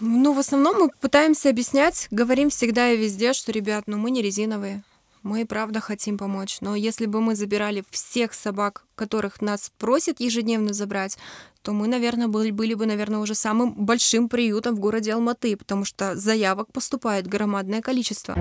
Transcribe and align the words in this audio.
Ну, 0.00 0.32
в 0.32 0.38
основном 0.38 0.78
мы 0.78 0.90
пытаемся 1.00 1.50
объяснять, 1.50 2.06
говорим 2.10 2.50
всегда 2.50 2.90
и 2.90 2.96
везде, 2.96 3.32
что, 3.32 3.50
ребят, 3.50 3.84
ну 3.86 3.98
мы 3.98 4.10
не 4.10 4.22
резиновые. 4.22 4.82
Мы 5.24 5.44
правда 5.44 5.80
хотим 5.80 6.16
помочь. 6.16 6.58
Но 6.60 6.76
если 6.76 7.06
бы 7.06 7.20
мы 7.20 7.34
забирали 7.34 7.84
всех 7.90 8.32
собак, 8.32 8.84
которых 8.94 9.42
нас 9.42 9.72
просят 9.78 10.20
ежедневно 10.20 10.72
забрать, 10.72 11.18
то 11.62 11.72
мы, 11.72 11.88
наверное, 11.88 12.28
были, 12.28 12.52
были 12.52 12.74
бы, 12.74 12.86
наверное, 12.86 13.18
уже 13.18 13.34
самым 13.34 13.72
большим 13.72 14.28
приютом 14.28 14.76
в 14.76 14.78
городе 14.78 15.12
Алматы, 15.12 15.56
потому 15.56 15.84
что 15.84 16.16
заявок 16.16 16.72
поступает 16.72 17.26
громадное 17.26 17.82
количество. 17.82 18.36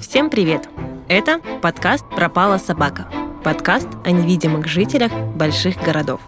Всем 0.00 0.30
привет! 0.30 0.68
Это 1.08 1.40
подкаст 1.60 2.08
«Пропала 2.08 2.56
собака». 2.56 3.10
Подкаст 3.44 3.88
о 4.04 4.10
невидимых 4.10 4.66
жителях 4.66 5.12
больших 5.36 5.76
городов. 5.76 6.20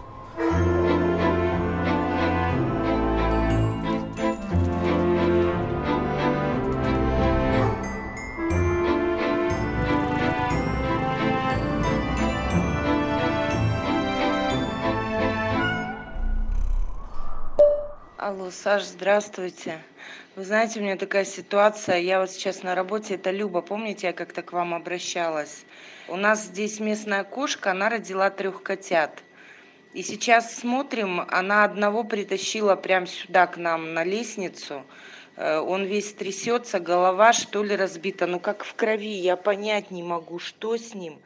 Саш, 18.53 18.83
здравствуйте. 18.83 19.81
Вы 20.35 20.45
знаете, 20.45 20.79
у 20.79 20.83
меня 20.83 20.95
такая 20.95 21.25
ситуация. 21.25 21.97
Я 21.97 22.21
вот 22.21 22.29
сейчас 22.29 22.61
на 22.61 22.75
работе, 22.75 23.15
это 23.15 23.31
Люба, 23.31 23.61
помните, 23.61 24.07
я 24.07 24.13
как-то 24.13 24.43
к 24.43 24.53
вам 24.53 24.75
обращалась? 24.75 25.65
У 26.07 26.15
нас 26.15 26.45
здесь 26.45 26.79
местная 26.79 27.23
кошка, 27.23 27.71
она 27.71 27.89
родила 27.89 28.29
трех 28.29 28.61
котят. 28.61 29.23
И 29.93 30.03
сейчас 30.03 30.55
смотрим, 30.55 31.21
она 31.29 31.63
одного 31.63 32.03
притащила 32.03 32.75
прямо 32.75 33.07
сюда 33.07 33.47
к 33.47 33.57
нам 33.57 33.95
на 33.95 34.03
лестницу. 34.03 34.83
Э, 35.35 35.59
он 35.59 35.83
весь 35.85 36.13
трясется, 36.13 36.79
голова 36.79 37.33
что 37.33 37.63
ли 37.63 37.75
разбита, 37.75 38.27
ну 38.27 38.39
как 38.39 38.63
в 38.63 38.75
крови, 38.75 39.17
я 39.17 39.35
понять 39.35 39.89
не 39.89 40.03
могу, 40.03 40.37
что 40.37 40.77
с 40.77 40.93
ним. 40.93 41.19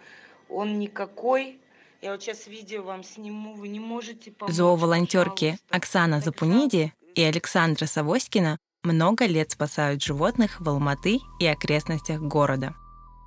Он 0.50 0.80
никакой, 0.80 1.60
я 2.02 2.14
вот 2.14 2.24
сейчас 2.24 2.48
видео 2.48 2.84
вам 2.84 3.04
сниму, 3.04 3.54
вы 3.54 3.68
не 3.68 3.82
можете 3.82 4.32
помочь. 4.32 4.56
Зооволонтерки 4.56 5.60
Оксана 5.70 6.22
Запуниди 6.22 6.94
и 7.16 7.24
Александра 7.24 7.86
Савоськина 7.86 8.58
много 8.84 9.26
лет 9.26 9.52
спасают 9.52 10.02
животных 10.02 10.60
в 10.60 10.70
Алматы 10.70 11.20
и 11.40 11.46
окрестностях 11.46 12.22
города. 12.22 12.76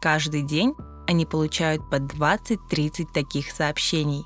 Каждый 0.01 0.43
день 0.43 0.75
они 1.07 1.27
получают 1.27 1.89
по 1.91 1.97
20-30 1.97 3.13
таких 3.13 3.51
сообщений. 3.51 4.25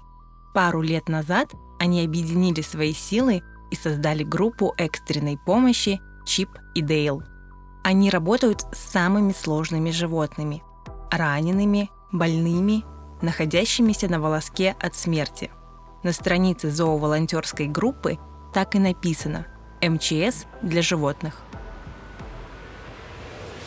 Пару 0.55 0.83
лет 0.83 1.09
назад 1.09 1.53
они 1.79 2.05
объединили 2.05 2.61
свои 2.61 2.93
силы 2.93 3.43
и 3.71 3.77
создали 3.77 4.23
группу 4.23 4.75
экстренной 4.77 5.39
помощи 5.39 6.01
Чип 6.27 6.51
и 6.75 6.83
Дейл. 6.83 7.23
Они 7.83 8.11
работают 8.11 8.63
с 8.73 8.79
самыми 8.79 9.33
сложными 9.33 9.91
животными– 9.91 10.63
ранеными, 11.11 11.91
больными 12.13 12.85
находящимися 13.23 14.09
на 14.09 14.21
волоске 14.21 14.77
от 14.81 14.95
смерти. 14.95 15.51
На 16.03 16.13
странице 16.13 16.71
зооволонтерской 16.71 17.67
группы 17.67 18.19
так 18.55 18.77
и 18.77 18.79
написано 18.79 19.47
«МЧС 19.83 20.47
для 20.63 20.81
животных». 20.81 21.43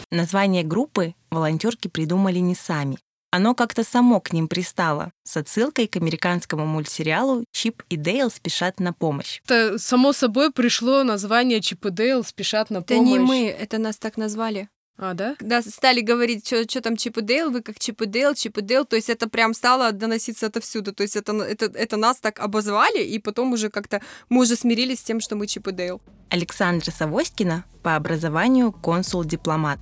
Название 0.09 0.63
группы 0.63 1.13
волонтерки 1.29 1.89
придумали 1.89 2.39
не 2.39 2.55
сами. 2.55 2.97
Оно 3.29 3.53
как-то 3.53 3.83
само 3.83 4.21
к 4.21 4.31
ним 4.31 4.47
пристало, 4.47 5.11
с 5.25 5.35
отсылкой 5.35 5.87
к 5.87 5.97
американскому 5.97 6.65
мультсериалу 6.65 7.43
«Чип 7.51 7.83
и 7.89 7.97
Дейл 7.97 8.31
спешат 8.31 8.79
на 8.79 8.93
помощь». 8.93 9.41
Это 9.43 9.77
само 9.77 10.13
собой 10.13 10.53
пришло 10.53 11.03
название 11.03 11.59
«Чип 11.59 11.85
и 11.85 11.89
Дейл 11.89 12.23
спешат 12.23 12.69
на 12.69 12.81
помощь». 12.81 13.01
Это 13.01 13.11
не 13.11 13.19
мы, 13.19 13.47
это 13.47 13.79
нас 13.79 13.97
так 13.97 14.15
назвали. 14.15 14.69
А, 14.97 15.13
да? 15.13 15.35
Когда 15.37 15.61
стали 15.61 16.01
говорить, 16.01 16.47
что 16.47 16.81
там 16.81 16.97
Чип 16.97 17.17
и 17.19 17.21
Дейл, 17.21 17.51
вы 17.51 17.61
как 17.61 17.77
Чип 17.77 18.01
и 18.01 18.05
Дейл, 18.07 18.33
Чип 18.33 18.57
и 18.57 18.61
Дейл, 18.61 18.83
то 18.83 18.95
есть 18.95 19.09
это 19.09 19.29
прям 19.29 19.53
стало 19.53 19.91
доноситься 19.91 20.47
отовсюду, 20.47 20.91
то 20.91 21.03
есть 21.03 21.15
это, 21.15 21.33
это, 21.33 21.65
это 21.65 21.97
нас 21.97 22.17
так 22.17 22.39
обозвали, 22.39 23.03
и 23.03 23.19
потом 23.19 23.53
уже 23.53 23.69
как-то 23.69 24.01
мы 24.29 24.41
уже 24.41 24.55
смирились 24.55 24.99
с 24.99 25.03
тем, 25.03 25.19
что 25.21 25.35
мы 25.35 25.45
Чип 25.45 25.67
и 25.67 25.71
Дейл. 25.71 26.01
Александра 26.29 26.91
Савоськина 26.91 27.63
по 27.83 27.95
образованию 27.95 28.71
консул-дипломат, 28.71 29.79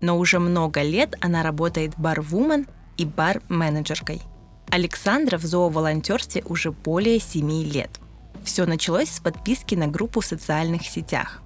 но 0.00 0.18
уже 0.18 0.40
много 0.40 0.82
лет 0.82 1.14
она 1.20 1.44
работает 1.44 1.92
бар-вумен 1.96 2.66
и 2.96 3.04
бар-менеджеркой. 3.04 4.22
Александра 4.70 5.38
в 5.38 5.44
зооволонтерстве 5.44 6.42
уже 6.44 6.72
более 6.72 7.20
7 7.20 7.62
лет. 7.62 7.90
Все 8.42 8.66
началось 8.66 9.10
с 9.10 9.20
подписки 9.20 9.76
на 9.76 9.86
группу 9.86 10.20
в 10.20 10.26
социальных 10.26 10.82
сетях. 10.82 11.42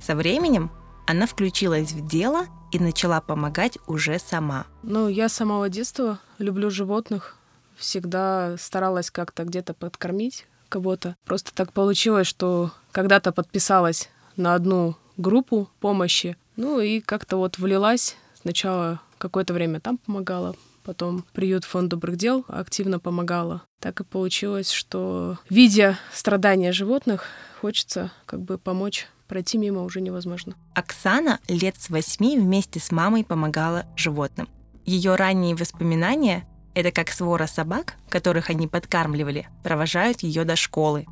Со 0.00 0.14
временем 0.14 0.70
она 1.06 1.26
включилась 1.26 1.92
в 1.92 2.06
дело 2.06 2.46
и 2.72 2.78
начала 2.78 3.20
помогать 3.20 3.78
уже 3.86 4.18
сама. 4.18 4.66
Ну, 4.82 5.08
я 5.08 5.28
с 5.28 5.34
самого 5.34 5.68
детства 5.68 6.18
люблю 6.38 6.70
животных. 6.70 7.36
Всегда 7.76 8.56
старалась 8.58 9.10
как-то 9.10 9.44
где-то 9.44 9.74
подкормить 9.74 10.46
кого-то. 10.68 11.16
Просто 11.24 11.54
так 11.54 11.72
получилось, 11.72 12.26
что 12.26 12.72
когда-то 12.92 13.32
подписалась 13.32 14.08
на 14.36 14.54
одну 14.54 14.96
группу 15.16 15.68
помощи. 15.80 16.36
Ну 16.56 16.80
и 16.80 17.00
как-то 17.00 17.36
вот 17.36 17.58
влилась. 17.58 18.16
Сначала 18.40 19.00
какое-то 19.18 19.54
время 19.54 19.80
там 19.80 19.98
помогала, 19.98 20.54
потом 20.84 21.24
приют 21.32 21.64
фонд 21.64 21.90
добрых 21.90 22.16
дел 22.16 22.44
активно 22.48 22.98
помогала. 22.98 23.62
Так 23.80 24.00
и 24.00 24.04
получилось, 24.04 24.70
что 24.70 25.38
видя 25.48 25.98
страдания 26.12 26.72
животных, 26.72 27.24
хочется 27.60 28.10
как 28.26 28.40
бы 28.40 28.58
помочь 28.58 29.08
пройти 29.28 29.58
мимо 29.58 29.82
уже 29.82 30.00
невозможно. 30.00 30.54
Оксана 30.74 31.40
лет 31.48 31.76
с 31.78 31.90
восьми 31.90 32.38
вместе 32.38 32.80
с 32.80 32.92
мамой 32.92 33.24
помогала 33.24 33.86
животным. 33.96 34.48
Ее 34.84 35.14
ранние 35.14 35.54
воспоминания— 35.54 36.46
это 36.74 36.90
как 36.90 37.10
свора 37.10 37.46
собак, 37.46 37.94
которых 38.08 38.50
они 38.50 38.66
подкармливали, 38.68 39.48
провожают 39.62 40.22
ее 40.22 40.44
до 40.44 40.56
школы. 40.56 41.06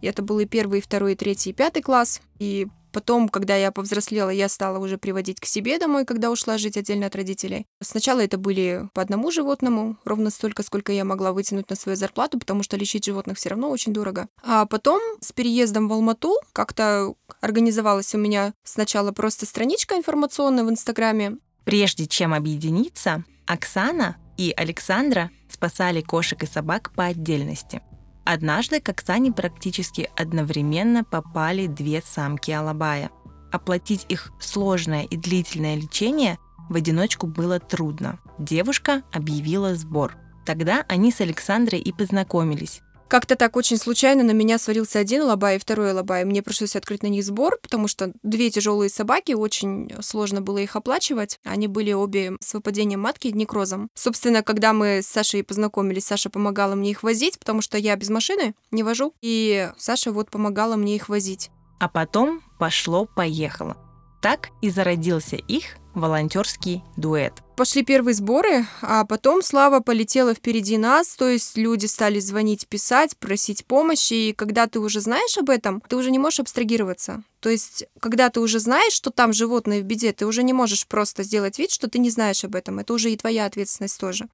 Это 0.00 0.22
был 0.22 0.40
и 0.40 0.46
первый, 0.46 0.80
и 0.80 0.82
второй, 0.82 1.12
и 1.12 1.16
третий, 1.16 1.50
и 1.50 1.52
пятый 1.52 1.82
класс. 1.82 2.20
И 2.38 2.68
Потом, 2.92 3.28
когда 3.28 3.56
я 3.56 3.72
повзрослела, 3.72 4.30
я 4.30 4.48
стала 4.48 4.78
уже 4.78 4.98
приводить 4.98 5.40
к 5.40 5.46
себе 5.46 5.78
домой, 5.78 6.04
когда 6.04 6.30
ушла 6.30 6.58
жить 6.58 6.76
отдельно 6.76 7.06
от 7.06 7.16
родителей. 7.16 7.66
Сначала 7.82 8.20
это 8.20 8.36
были 8.38 8.88
по 8.92 9.02
одному 9.02 9.30
животному, 9.30 9.96
ровно 10.04 10.30
столько, 10.30 10.62
сколько 10.62 10.92
я 10.92 11.04
могла 11.04 11.32
вытянуть 11.32 11.70
на 11.70 11.76
свою 11.76 11.96
зарплату, 11.96 12.38
потому 12.38 12.62
что 12.62 12.76
лечить 12.76 13.06
животных 13.06 13.38
все 13.38 13.48
равно 13.48 13.70
очень 13.70 13.92
дорого. 13.92 14.28
А 14.42 14.66
потом 14.66 15.00
с 15.20 15.32
переездом 15.32 15.88
в 15.88 15.92
Алмату 15.92 16.36
как-то 16.52 17.14
организовалась 17.40 18.14
у 18.14 18.18
меня 18.18 18.52
сначала 18.62 19.12
просто 19.12 19.46
страничка 19.46 19.96
информационная 19.96 20.64
в 20.64 20.70
Инстаграме. 20.70 21.38
Прежде 21.64 22.06
чем 22.06 22.34
объединиться, 22.34 23.24
Оксана 23.46 24.16
и 24.36 24.52
Александра 24.56 25.30
спасали 25.48 26.00
кошек 26.00 26.42
и 26.42 26.46
собак 26.46 26.92
по 26.94 27.04
отдельности. 27.04 27.82
Однажды 28.24 28.80
к 28.80 28.88
Оксане 28.88 29.32
практически 29.32 30.08
одновременно 30.16 31.04
попали 31.04 31.66
две 31.66 32.02
самки 32.02 32.50
алабая. 32.50 33.10
Оплатить 33.50 34.06
их 34.08 34.32
сложное 34.40 35.02
и 35.02 35.16
длительное 35.16 35.76
лечение 35.76 36.38
в 36.68 36.76
одиночку 36.76 37.26
было 37.26 37.58
трудно. 37.58 38.20
Девушка 38.38 39.02
объявила 39.12 39.74
сбор. 39.74 40.16
Тогда 40.46 40.84
они 40.88 41.12
с 41.12 41.20
Александрой 41.20 41.80
и 41.80 41.92
познакомились. 41.92 42.80
Как-то 43.12 43.36
так 43.36 43.56
очень 43.56 43.76
случайно 43.76 44.24
на 44.24 44.30
меня 44.30 44.56
свалился 44.56 44.98
один 44.98 45.24
лобай 45.24 45.56
и 45.56 45.58
второй 45.58 45.92
лобай. 45.92 46.24
Мне 46.24 46.42
пришлось 46.42 46.76
открыть 46.76 47.02
на 47.02 47.08
них 47.08 47.22
сбор, 47.26 47.58
потому 47.60 47.86
что 47.86 48.14
две 48.22 48.48
тяжелые 48.48 48.88
собаки, 48.88 49.32
очень 49.32 49.92
сложно 50.00 50.40
было 50.40 50.56
их 50.56 50.76
оплачивать. 50.76 51.38
Они 51.44 51.68
были 51.68 51.92
обе 51.92 52.32
с 52.40 52.54
выпадением 52.54 53.00
матки 53.00 53.26
и 53.26 53.32
некрозом. 53.34 53.90
Собственно, 53.92 54.42
когда 54.42 54.72
мы 54.72 55.02
с 55.02 55.08
Сашей 55.08 55.44
познакомились, 55.44 56.06
Саша 56.06 56.30
помогала 56.30 56.74
мне 56.74 56.90
их 56.90 57.02
возить, 57.02 57.38
потому 57.38 57.60
что 57.60 57.76
я 57.76 57.94
без 57.96 58.08
машины 58.08 58.54
не 58.70 58.82
вожу. 58.82 59.12
И 59.20 59.70
Саша 59.76 60.10
вот 60.10 60.30
помогала 60.30 60.76
мне 60.76 60.96
их 60.96 61.10
возить. 61.10 61.50
А 61.80 61.90
потом 61.90 62.40
пошло-поехало. 62.58 63.76
Так 64.22 64.48
и 64.62 64.70
зародился 64.70 65.36
их 65.36 65.76
волонтерский 65.94 66.82
дуэт. 66.96 67.34
Пошли 67.56 67.84
первые 67.84 68.14
сборы, 68.14 68.66
а 68.80 69.04
потом 69.04 69.42
Слава 69.42 69.80
полетела 69.80 70.34
впереди 70.34 70.78
нас, 70.78 71.14
то 71.14 71.28
есть 71.28 71.56
люди 71.56 71.86
стали 71.86 72.18
звонить, 72.18 72.66
писать, 72.66 73.16
просить 73.18 73.66
помощи, 73.66 74.14
и 74.14 74.32
когда 74.32 74.66
ты 74.66 74.80
уже 74.80 75.00
знаешь 75.00 75.36
об 75.38 75.50
этом, 75.50 75.82
ты 75.86 75.96
уже 75.96 76.10
не 76.10 76.18
можешь 76.18 76.40
абстрагироваться. 76.40 77.22
То 77.40 77.50
есть, 77.50 77.84
когда 78.00 78.30
ты 78.30 78.40
уже 78.40 78.58
знаешь, 78.58 78.92
что 78.92 79.10
там 79.10 79.32
животные 79.32 79.82
в 79.82 79.84
беде, 79.84 80.12
ты 80.12 80.26
уже 80.26 80.42
не 80.42 80.52
можешь 80.52 80.86
просто 80.86 81.22
сделать 81.22 81.58
вид, 81.58 81.70
что 81.70 81.88
ты 81.88 81.98
не 81.98 82.10
знаешь 82.10 82.44
об 82.44 82.54
этом. 82.54 82.78
Это 82.78 82.92
уже 82.94 83.10
и 83.10 83.16
твоя 83.16 83.46
ответственность 83.46 84.00
тоже. 84.00 84.28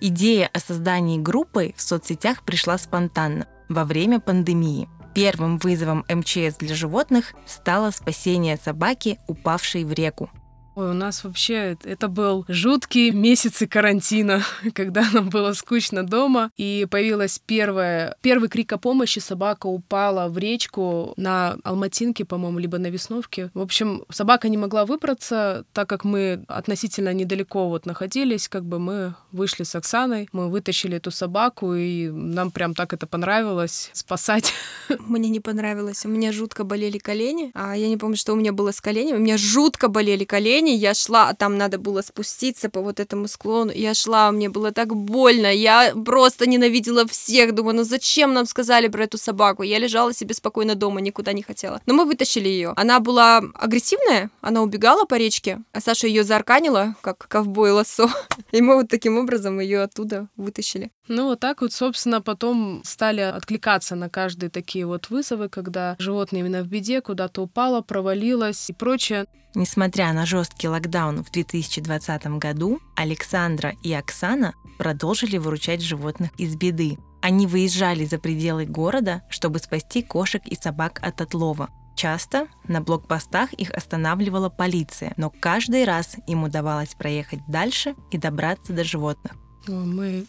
Идея 0.00 0.48
о 0.52 0.60
создании 0.60 1.18
группы 1.18 1.74
в 1.76 1.82
соцсетях 1.82 2.44
пришла 2.44 2.78
спонтанно, 2.78 3.48
во 3.68 3.84
время 3.84 4.20
пандемии– 4.20 4.88
Первым 5.18 5.58
вызовом 5.58 6.04
МЧС 6.08 6.58
для 6.58 6.76
животных 6.76 7.34
стало 7.44 7.90
спасение 7.90 8.56
собаки, 8.56 9.18
упавшей 9.26 9.82
в 9.82 9.92
реку. 9.92 10.30
Ой, 10.78 10.90
у 10.90 10.94
нас 10.94 11.24
вообще 11.24 11.76
это 11.82 12.06
был 12.06 12.44
жуткие 12.46 13.10
месяцы 13.10 13.66
карантина, 13.66 14.44
когда 14.74 15.04
нам 15.12 15.28
было 15.28 15.52
скучно 15.52 16.06
дома, 16.06 16.52
и 16.56 16.86
появилась 16.88 17.42
первая, 17.44 18.14
первый 18.20 18.48
крик 18.48 18.72
о 18.72 18.78
помощи, 18.78 19.18
собака 19.18 19.66
упала 19.66 20.28
в 20.28 20.38
речку 20.38 21.14
на 21.16 21.56
Алматинке, 21.64 22.24
по-моему, 22.24 22.60
либо 22.60 22.78
на 22.78 22.86
Весновке. 22.90 23.50
В 23.54 23.60
общем, 23.60 24.04
собака 24.08 24.48
не 24.48 24.56
могла 24.56 24.86
выбраться, 24.86 25.64
так 25.72 25.88
как 25.88 26.04
мы 26.04 26.44
относительно 26.46 27.12
недалеко 27.12 27.68
вот 27.68 27.84
находились, 27.84 28.48
как 28.48 28.64
бы 28.64 28.78
мы 28.78 29.16
вышли 29.32 29.64
с 29.64 29.74
Оксаной, 29.74 30.28
мы 30.30 30.48
вытащили 30.48 30.98
эту 30.98 31.10
собаку, 31.10 31.74
и 31.74 32.08
нам 32.08 32.52
прям 32.52 32.74
так 32.74 32.92
это 32.92 33.08
понравилось, 33.08 33.90
спасать. 33.94 34.52
Мне 35.00 35.28
не 35.28 35.40
понравилось, 35.40 36.06
у 36.06 36.08
меня 36.08 36.30
жутко 36.30 36.62
болели 36.62 36.98
колени, 36.98 37.50
а 37.54 37.76
я 37.76 37.88
не 37.88 37.96
помню, 37.96 38.16
что 38.16 38.32
у 38.32 38.36
меня 38.36 38.52
было 38.52 38.70
с 38.70 38.80
коленями, 38.80 39.16
у 39.16 39.20
меня 39.20 39.36
жутко 39.36 39.88
болели 39.88 40.24
колени, 40.24 40.67
склоне, 40.68 40.74
я 40.74 40.94
шла, 40.94 41.28
а 41.28 41.34
там 41.34 41.56
надо 41.56 41.78
было 41.78 42.02
спуститься 42.02 42.68
по 42.68 42.80
вот 42.80 43.00
этому 43.00 43.28
склону. 43.28 43.72
Я 43.72 43.94
шла, 43.94 44.30
мне 44.30 44.48
было 44.48 44.70
так 44.72 44.94
больно, 44.94 45.52
я 45.52 45.94
просто 46.04 46.46
ненавидела 46.46 47.04
всех. 47.06 47.54
Думаю, 47.54 47.76
ну 47.76 47.84
зачем 47.84 48.34
нам 48.34 48.46
сказали 48.46 48.88
про 48.88 49.04
эту 49.04 49.18
собаку? 49.18 49.64
Я 49.64 49.78
лежала 49.78 50.12
себе 50.12 50.34
спокойно 50.34 50.74
дома, 50.74 51.00
никуда 51.00 51.32
не 51.32 51.42
хотела. 51.42 51.80
Но 51.86 51.94
мы 51.94 52.04
вытащили 52.04 52.48
ее. 52.48 52.72
Она 52.76 53.00
была 53.00 53.42
агрессивная, 53.54 54.30
она 54.40 54.62
убегала 54.62 55.04
по 55.04 55.18
речке, 55.18 55.58
а 55.72 55.80
Саша 55.80 56.06
ее 56.06 56.24
заарканила, 56.24 56.94
как 57.00 57.28
ковбой 57.28 57.72
лосо. 57.72 58.08
И 58.52 58.60
мы 58.62 58.74
вот 58.74 58.88
таким 58.88 59.18
образом 59.18 59.60
ее 59.60 59.82
оттуда 59.82 60.28
вытащили. 60.36 60.90
Ну, 61.08 61.24
вот 61.24 61.40
так 61.40 61.62
вот, 61.62 61.72
собственно, 61.72 62.20
потом 62.20 62.82
стали 62.84 63.22
откликаться 63.22 63.96
на 63.96 64.08
каждые 64.10 64.50
такие 64.50 64.84
вот 64.84 65.10
вызовы, 65.10 65.48
когда 65.48 65.96
животное 65.98 66.40
именно 66.40 66.62
в 66.62 66.66
беде 66.66 67.00
куда-то 67.00 67.42
упало, 67.42 67.80
провалилось 67.80 68.70
и 68.70 68.74
прочее. 68.74 69.26
Несмотря 69.58 70.12
на 70.12 70.24
жесткий 70.24 70.68
локдаун 70.68 71.24
в 71.24 71.32
2020 71.32 72.26
году, 72.38 72.78
Александра 72.94 73.74
и 73.82 73.92
Оксана 73.92 74.54
продолжили 74.78 75.36
выручать 75.36 75.82
животных 75.82 76.30
из 76.38 76.54
беды. 76.54 76.96
Они 77.22 77.48
выезжали 77.48 78.04
за 78.04 78.20
пределы 78.20 78.66
города, 78.66 79.24
чтобы 79.28 79.58
спасти 79.58 80.00
кошек 80.04 80.46
и 80.46 80.54
собак 80.54 81.00
от 81.02 81.20
отлова. 81.20 81.70
Часто 81.96 82.46
на 82.68 82.80
блокпостах 82.80 83.52
их 83.52 83.72
останавливала 83.72 84.48
полиция, 84.48 85.12
но 85.16 85.28
каждый 85.28 85.82
раз 85.82 86.14
им 86.28 86.44
удавалось 86.44 86.94
проехать 86.94 87.40
дальше 87.48 87.96
и 88.12 88.16
добраться 88.16 88.72
до 88.72 88.84
животных. 88.84 89.32
Мы 89.66 90.26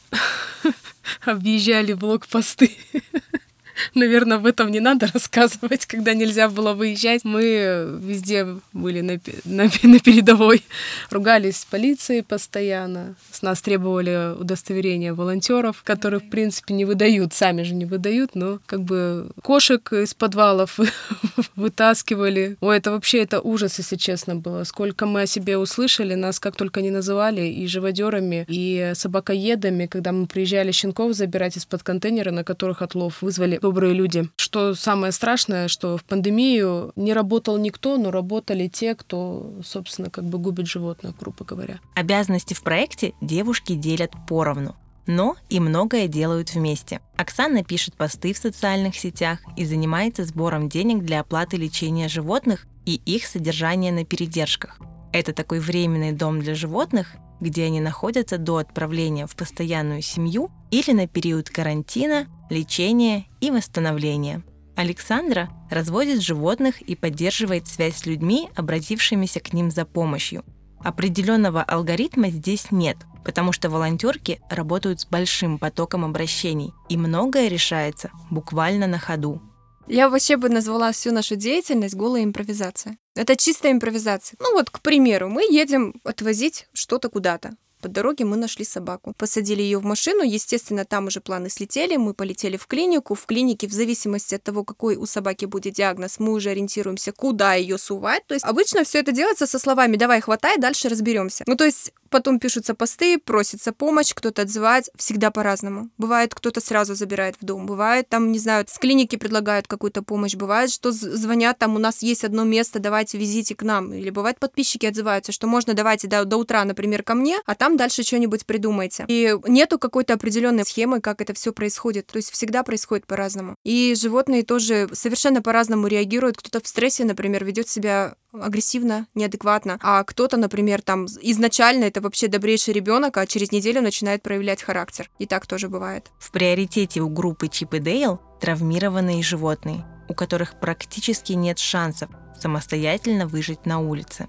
объезжали 1.23 1.93
блокпосты. 1.93 2.71
Наверное, 3.95 4.37
об 4.37 4.45
этом 4.45 4.71
не 4.71 4.79
надо 4.79 5.07
рассказывать, 5.13 5.85
когда 5.85 6.13
нельзя 6.13 6.49
было 6.49 6.73
выезжать. 6.73 7.23
Мы 7.23 7.99
везде 8.01 8.47
были 8.73 9.01
на, 9.01 9.19
на, 9.45 9.69
на 9.83 9.99
передовой. 9.99 10.63
Ругались 11.09 11.57
с 11.57 11.65
полицией 11.65 12.23
постоянно. 12.23 13.15
С 13.31 13.41
нас 13.41 13.61
требовали 13.61 14.35
удостоверения 14.39 15.13
волонтеров, 15.13 15.83
которые, 15.83 16.19
в 16.19 16.29
принципе, 16.29 16.73
не 16.73 16.85
выдают, 16.85 17.33
сами 17.33 17.63
же 17.63 17.73
не 17.73 17.85
выдают, 17.85 18.35
но 18.35 18.59
как 18.65 18.81
бы 18.81 19.29
кошек 19.41 19.93
из 19.93 20.13
подвалов 20.13 20.79
вытаскивали. 21.55 22.57
Ой, 22.61 22.77
это 22.77 22.91
вообще 22.91 23.19
это 23.19 23.41
ужас, 23.41 23.77
если 23.79 23.95
честно 23.95 24.35
было. 24.35 24.63
Сколько 24.63 25.05
мы 25.05 25.23
о 25.23 25.27
себе 25.27 25.57
услышали, 25.57 26.15
нас 26.15 26.39
как 26.39 26.55
только 26.55 26.81
не 26.81 26.91
называли 26.91 27.41
и 27.41 27.67
живодерами, 27.67 28.45
и 28.47 28.91
собакоедами, 28.95 29.85
когда 29.85 30.11
мы 30.11 30.27
приезжали 30.27 30.71
щенков 30.71 31.13
забирать 31.13 31.57
из-под 31.57 31.83
контейнера, 31.83 32.31
на 32.31 32.43
которых 32.43 32.81
отлов 32.81 33.21
вызвали 33.21 33.59
добрые 33.69 33.93
люди. 33.93 34.27
Что 34.37 34.73
самое 34.73 35.11
страшное, 35.11 35.67
что 35.67 35.95
в 35.95 36.03
пандемию 36.03 36.91
не 36.95 37.13
работал 37.13 37.57
никто, 37.59 37.97
но 37.97 38.09
работали 38.09 38.67
те, 38.67 38.95
кто, 38.95 39.53
собственно, 39.63 40.09
как 40.09 40.23
бы 40.25 40.39
губит 40.39 40.65
животных, 40.65 41.15
грубо 41.19 41.45
говоря. 41.45 41.79
Обязанности 41.93 42.55
в 42.55 42.63
проекте 42.63 43.13
девушки 43.21 43.75
делят 43.75 44.11
поровну 44.27 44.75
но 45.07 45.37
и 45.49 45.59
многое 45.59 46.07
делают 46.07 46.53
вместе. 46.53 46.99
Оксана 47.17 47.63
пишет 47.63 47.95
посты 47.95 48.31
в 48.31 48.37
социальных 48.37 48.95
сетях 48.95 49.39
и 49.57 49.65
занимается 49.65 50.23
сбором 50.23 50.69
денег 50.69 51.03
для 51.03 51.21
оплаты 51.21 51.57
лечения 51.57 52.07
животных 52.07 52.67
и 52.85 53.01
их 53.05 53.25
содержания 53.25 53.91
на 53.91 54.05
передержках. 54.05 54.77
Это 55.11 55.33
такой 55.33 55.61
временный 55.61 56.11
дом 56.11 56.39
для 56.39 56.53
животных, 56.53 57.15
где 57.39 57.65
они 57.65 57.79
находятся 57.81 58.37
до 58.37 58.57
отправления 58.57 59.27
в 59.27 59.35
постоянную 59.35 60.01
семью 60.01 60.51
или 60.71 60.91
на 60.91 61.07
период 61.07 61.49
карантина, 61.49 62.27
лечения 62.49 63.25
и 63.41 63.51
восстановления. 63.51 64.43
Александра 64.75 65.49
разводит 65.69 66.21
животных 66.21 66.81
и 66.81 66.95
поддерживает 66.95 67.67
связь 67.67 67.97
с 67.97 68.05
людьми, 68.05 68.49
обратившимися 68.55 69.39
к 69.41 69.51
ним 69.51 69.71
за 69.71 69.85
помощью. 69.85 70.43
Определенного 70.81 71.61
алгоритма 71.61 72.29
здесь 72.29 72.71
нет, 72.71 72.95
потому 73.25 73.51
что 73.51 73.69
волонтерки 73.69 74.39
работают 74.49 75.01
с 75.01 75.05
большим 75.05 75.59
потоком 75.59 76.05
обращений, 76.05 76.71
и 76.87 76.95
многое 76.95 77.49
решается 77.49 78.11
буквально 78.29 78.87
на 78.87 78.99
ходу. 78.99 79.41
Я 79.87 80.07
вообще 80.07 80.37
бы 80.37 80.49
назвала 80.49 80.91
всю 80.91 81.11
нашу 81.11 81.35
деятельность 81.35 81.95
голая 81.95 82.23
импровизация. 82.23 82.97
Это 83.19 83.35
чистая 83.35 83.73
импровизация. 83.73 84.37
Ну 84.39 84.53
вот, 84.53 84.69
к 84.69 84.79
примеру, 84.79 85.27
мы 85.27 85.43
едем 85.43 85.99
отвозить 86.05 86.69
что-то 86.71 87.09
куда-то. 87.09 87.51
По 87.81 87.87
дороге 87.87 88.25
мы 88.25 88.37
нашли 88.37 88.65
собаку. 88.65 89.13
Посадили 89.17 89.61
ее 89.61 89.79
в 89.79 89.85
машину. 89.85 90.23
Естественно, 90.23 90.85
там 90.85 91.07
уже 91.07 91.21
планы 91.21 91.49
слетели. 91.49 91.97
Мы 91.97 92.13
полетели 92.13 92.57
в 92.57 92.67
клинику. 92.67 93.15
В 93.15 93.25
клинике, 93.25 93.67
в 93.67 93.73
зависимости 93.73 94.35
от 94.35 94.43
того, 94.43 94.63
какой 94.63 94.97
у 94.97 95.05
собаки 95.05 95.45
будет 95.45 95.75
диагноз, 95.75 96.19
мы 96.19 96.33
уже 96.33 96.49
ориентируемся, 96.49 97.11
куда 97.11 97.53
ее 97.53 97.77
сувать. 97.77 98.25
То 98.27 98.33
есть 98.33 98.45
обычно 98.45 98.83
все 98.83 98.99
это 98.99 99.11
делается 99.11 99.47
со 99.47 99.59
словами 99.59 99.95
«давай, 99.95 100.21
хватай, 100.21 100.57
дальше 100.57 100.89
разберемся». 100.89 101.43
Ну, 101.47 101.55
то 101.55 101.65
есть 101.65 101.93
Потом 102.09 102.39
пишутся 102.39 102.73
посты, 102.73 103.19
просится 103.19 103.71
помощь, 103.71 104.13
кто-то 104.13 104.41
отзывает, 104.41 104.89
всегда 104.95 105.29
по-разному. 105.29 105.89
Бывает, 105.97 106.33
кто-то 106.33 106.59
сразу 106.59 106.95
забирает 106.95 107.35
в 107.39 107.45
дом, 107.45 107.65
бывает, 107.65 108.09
там, 108.09 108.31
не 108.31 108.39
знаю, 108.39 108.65
с 108.67 108.79
клиники 108.79 109.15
предлагают 109.15 109.67
какую-то 109.67 110.01
помощь, 110.01 110.35
бывает, 110.35 110.71
что 110.71 110.91
звонят, 110.91 111.59
там, 111.59 111.75
у 111.75 111.79
нас 111.79 112.01
есть 112.01 112.23
одно 112.23 112.43
место, 112.43 112.79
давайте 112.79 113.17
везите 113.17 113.55
к 113.55 113.61
нам. 113.61 113.93
Или 113.93 114.09
бывает, 114.09 114.39
подписчики 114.39 114.87
отзываются, 114.87 115.31
что 115.31 115.47
можно, 115.47 115.73
давайте 115.73 116.07
до, 116.07 116.25
до 116.25 116.37
утра, 116.37 116.65
например, 116.65 117.03
ко 117.03 117.13
мне, 117.13 117.37
а 117.45 117.55
там 117.55 117.68
дальше 117.77 118.03
что-нибудь 118.03 118.45
придумайте. 118.45 119.05
И 119.07 119.35
нету 119.47 119.79
какой-то 119.79 120.13
определенной 120.13 120.65
схемы, 120.65 121.01
как 121.01 121.21
это 121.21 121.33
все 121.33 121.53
происходит. 121.53 122.07
То 122.07 122.17
есть 122.17 122.31
всегда 122.31 122.63
происходит 122.63 123.05
по-разному. 123.05 123.55
И 123.63 123.95
животные 123.95 124.43
тоже 124.43 124.89
совершенно 124.93 125.41
по-разному 125.41 125.87
реагируют. 125.87 126.37
Кто-то 126.37 126.63
в 126.63 126.67
стрессе, 126.67 127.05
например, 127.05 127.45
ведет 127.45 127.67
себя 127.69 128.15
агрессивно, 128.31 129.07
неадекватно, 129.15 129.79
а 129.81 130.03
кто-то, 130.03 130.37
например, 130.37 130.81
там 130.81 131.05
изначально 131.05 131.85
это 131.85 131.99
вообще 131.99 132.27
добрейший 132.27 132.73
ребенок, 132.73 133.17
а 133.17 133.25
через 133.25 133.51
неделю 133.51 133.81
начинает 133.81 134.21
проявлять 134.21 134.61
характер. 134.61 135.09
И 135.17 135.25
так 135.25 135.47
тоже 135.47 135.67
бывает. 135.67 136.11
В 136.19 136.31
приоритете 136.31 137.01
у 137.01 137.09
группы 137.09 137.47
Чип 137.47 137.73
и 137.73 137.79
Дейл 137.79 138.19
травмированные 138.39 139.23
животные, 139.23 139.85
у 140.07 140.13
которых 140.13 140.59
практически 140.59 141.33
нет 141.33 141.59
шансов 141.59 142.09
самостоятельно 142.39 143.27
выжить 143.27 143.65
на 143.65 143.79
улице. 143.79 144.27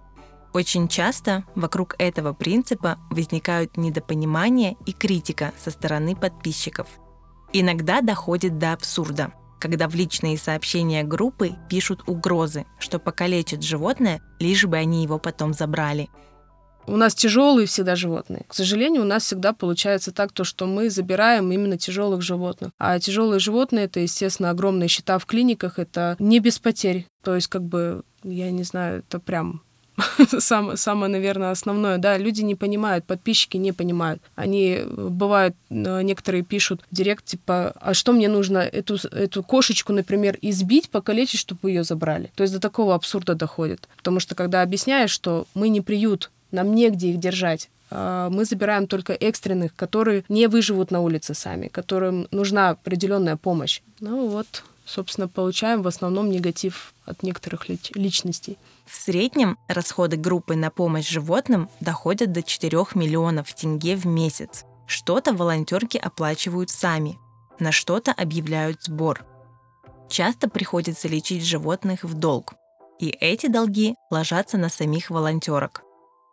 Очень 0.52 0.88
часто 0.88 1.44
вокруг 1.54 1.94
этого 1.98 2.32
принципа 2.32 2.98
возникают 3.10 3.76
недопонимания 3.76 4.76
и 4.86 4.92
критика 4.92 5.52
со 5.58 5.70
стороны 5.70 6.16
подписчиков. 6.16 6.88
Иногда 7.52 8.00
доходит 8.00 8.58
до 8.58 8.72
абсурда– 8.72 9.32
когда 9.60 9.88
в 9.88 9.94
личные 9.94 10.38
сообщения 10.38 11.04
группы 11.04 11.52
пишут 11.68 12.02
угрозы, 12.06 12.64
что 12.78 12.98
покалечат 12.98 13.62
животное, 13.62 14.20
лишь 14.40 14.64
бы 14.64 14.78
они 14.78 15.02
его 15.02 15.18
потом 15.18 15.52
забрали. 15.52 16.08
У 16.86 16.96
нас 16.96 17.14
тяжелые 17.14 17.66
всегда 17.66 17.94
животные. 17.94 18.44
К 18.48 18.54
сожалению, 18.54 19.02
у 19.02 19.06
нас 19.06 19.24
всегда 19.24 19.52
получается 19.52 20.12
так, 20.12 20.32
то, 20.32 20.44
что 20.44 20.66
мы 20.66 20.88
забираем 20.88 21.52
именно 21.52 21.76
тяжелых 21.76 22.22
животных. 22.22 22.72
А 22.78 22.98
тяжелые 22.98 23.38
животные 23.38 23.84
это, 23.84 24.00
естественно, 24.00 24.50
огромные 24.50 24.88
счета 24.88 25.18
в 25.18 25.26
клиниках, 25.26 25.78
это 25.78 26.16
не 26.18 26.40
без 26.40 26.58
потерь. 26.58 27.06
То 27.22 27.34
есть, 27.34 27.48
как 27.48 27.62
бы, 27.62 28.02
я 28.24 28.50
не 28.50 28.64
знаю, 28.64 29.00
это 29.00 29.20
прям 29.20 29.62
самое, 30.38 30.76
самое, 30.76 31.10
наверное, 31.10 31.50
основное. 31.50 31.98
Да, 31.98 32.18
люди 32.18 32.42
не 32.42 32.54
понимают, 32.54 33.04
подписчики 33.04 33.56
не 33.56 33.72
понимают. 33.72 34.22
Они, 34.34 34.78
э, 34.78 34.86
бывают, 34.86 35.54
э, 35.70 36.02
некоторые 36.02 36.42
пишут 36.42 36.82
в 36.90 36.94
директ, 36.94 37.24
типа, 37.24 37.72
а 37.80 37.94
что 37.94 38.12
мне 38.12 38.28
нужно 38.28 38.58
эту, 38.58 38.96
эту 39.12 39.42
кошечку, 39.42 39.92
например, 39.92 40.38
избить, 40.42 40.90
покалечить, 40.90 41.40
чтобы 41.40 41.70
ее 41.70 41.84
забрали? 41.84 42.30
То 42.34 42.42
есть 42.42 42.54
до 42.54 42.60
такого 42.60 42.94
абсурда 42.94 43.34
доходит. 43.34 43.88
Потому 43.96 44.20
что 44.20 44.34
когда 44.34 44.62
объясняешь, 44.62 45.10
что 45.10 45.46
мы 45.54 45.68
не 45.68 45.80
приют, 45.80 46.30
нам 46.50 46.74
негде 46.74 47.10
их 47.10 47.18
держать, 47.18 47.70
а 47.90 48.30
мы 48.30 48.44
забираем 48.44 48.86
только 48.86 49.12
экстренных, 49.12 49.74
которые 49.74 50.24
не 50.28 50.46
выживут 50.46 50.90
на 50.90 51.00
улице 51.00 51.34
сами, 51.34 51.68
которым 51.68 52.28
нужна 52.30 52.70
определенная 52.70 53.36
помощь. 53.36 53.80
Ну 54.00 54.28
вот, 54.28 54.62
собственно, 54.90 55.28
получаем 55.28 55.82
в 55.82 55.86
основном 55.86 56.30
негатив 56.30 56.94
от 57.04 57.22
некоторых 57.22 57.68
личностей. 57.68 58.58
В 58.86 58.96
среднем 58.96 59.56
расходы 59.68 60.16
группы 60.16 60.56
на 60.56 60.70
помощь 60.70 61.08
животным 61.08 61.70
доходят 61.80 62.32
до 62.32 62.42
4 62.42 62.76
миллионов 62.94 63.54
тенге 63.54 63.94
в 63.94 64.06
месяц. 64.06 64.64
Что-то 64.86 65.32
волонтерки 65.32 65.96
оплачивают 65.96 66.70
сами, 66.70 67.18
на 67.60 67.70
что-то 67.70 68.12
объявляют 68.12 68.82
сбор. 68.82 69.24
Часто 70.08 70.50
приходится 70.50 71.06
лечить 71.06 71.44
животных 71.44 72.02
в 72.02 72.14
долг, 72.14 72.54
и 72.98 73.10
эти 73.10 73.46
долги 73.46 73.94
ложатся 74.10 74.58
на 74.58 74.68
самих 74.68 75.10
волонтерок. 75.10 75.82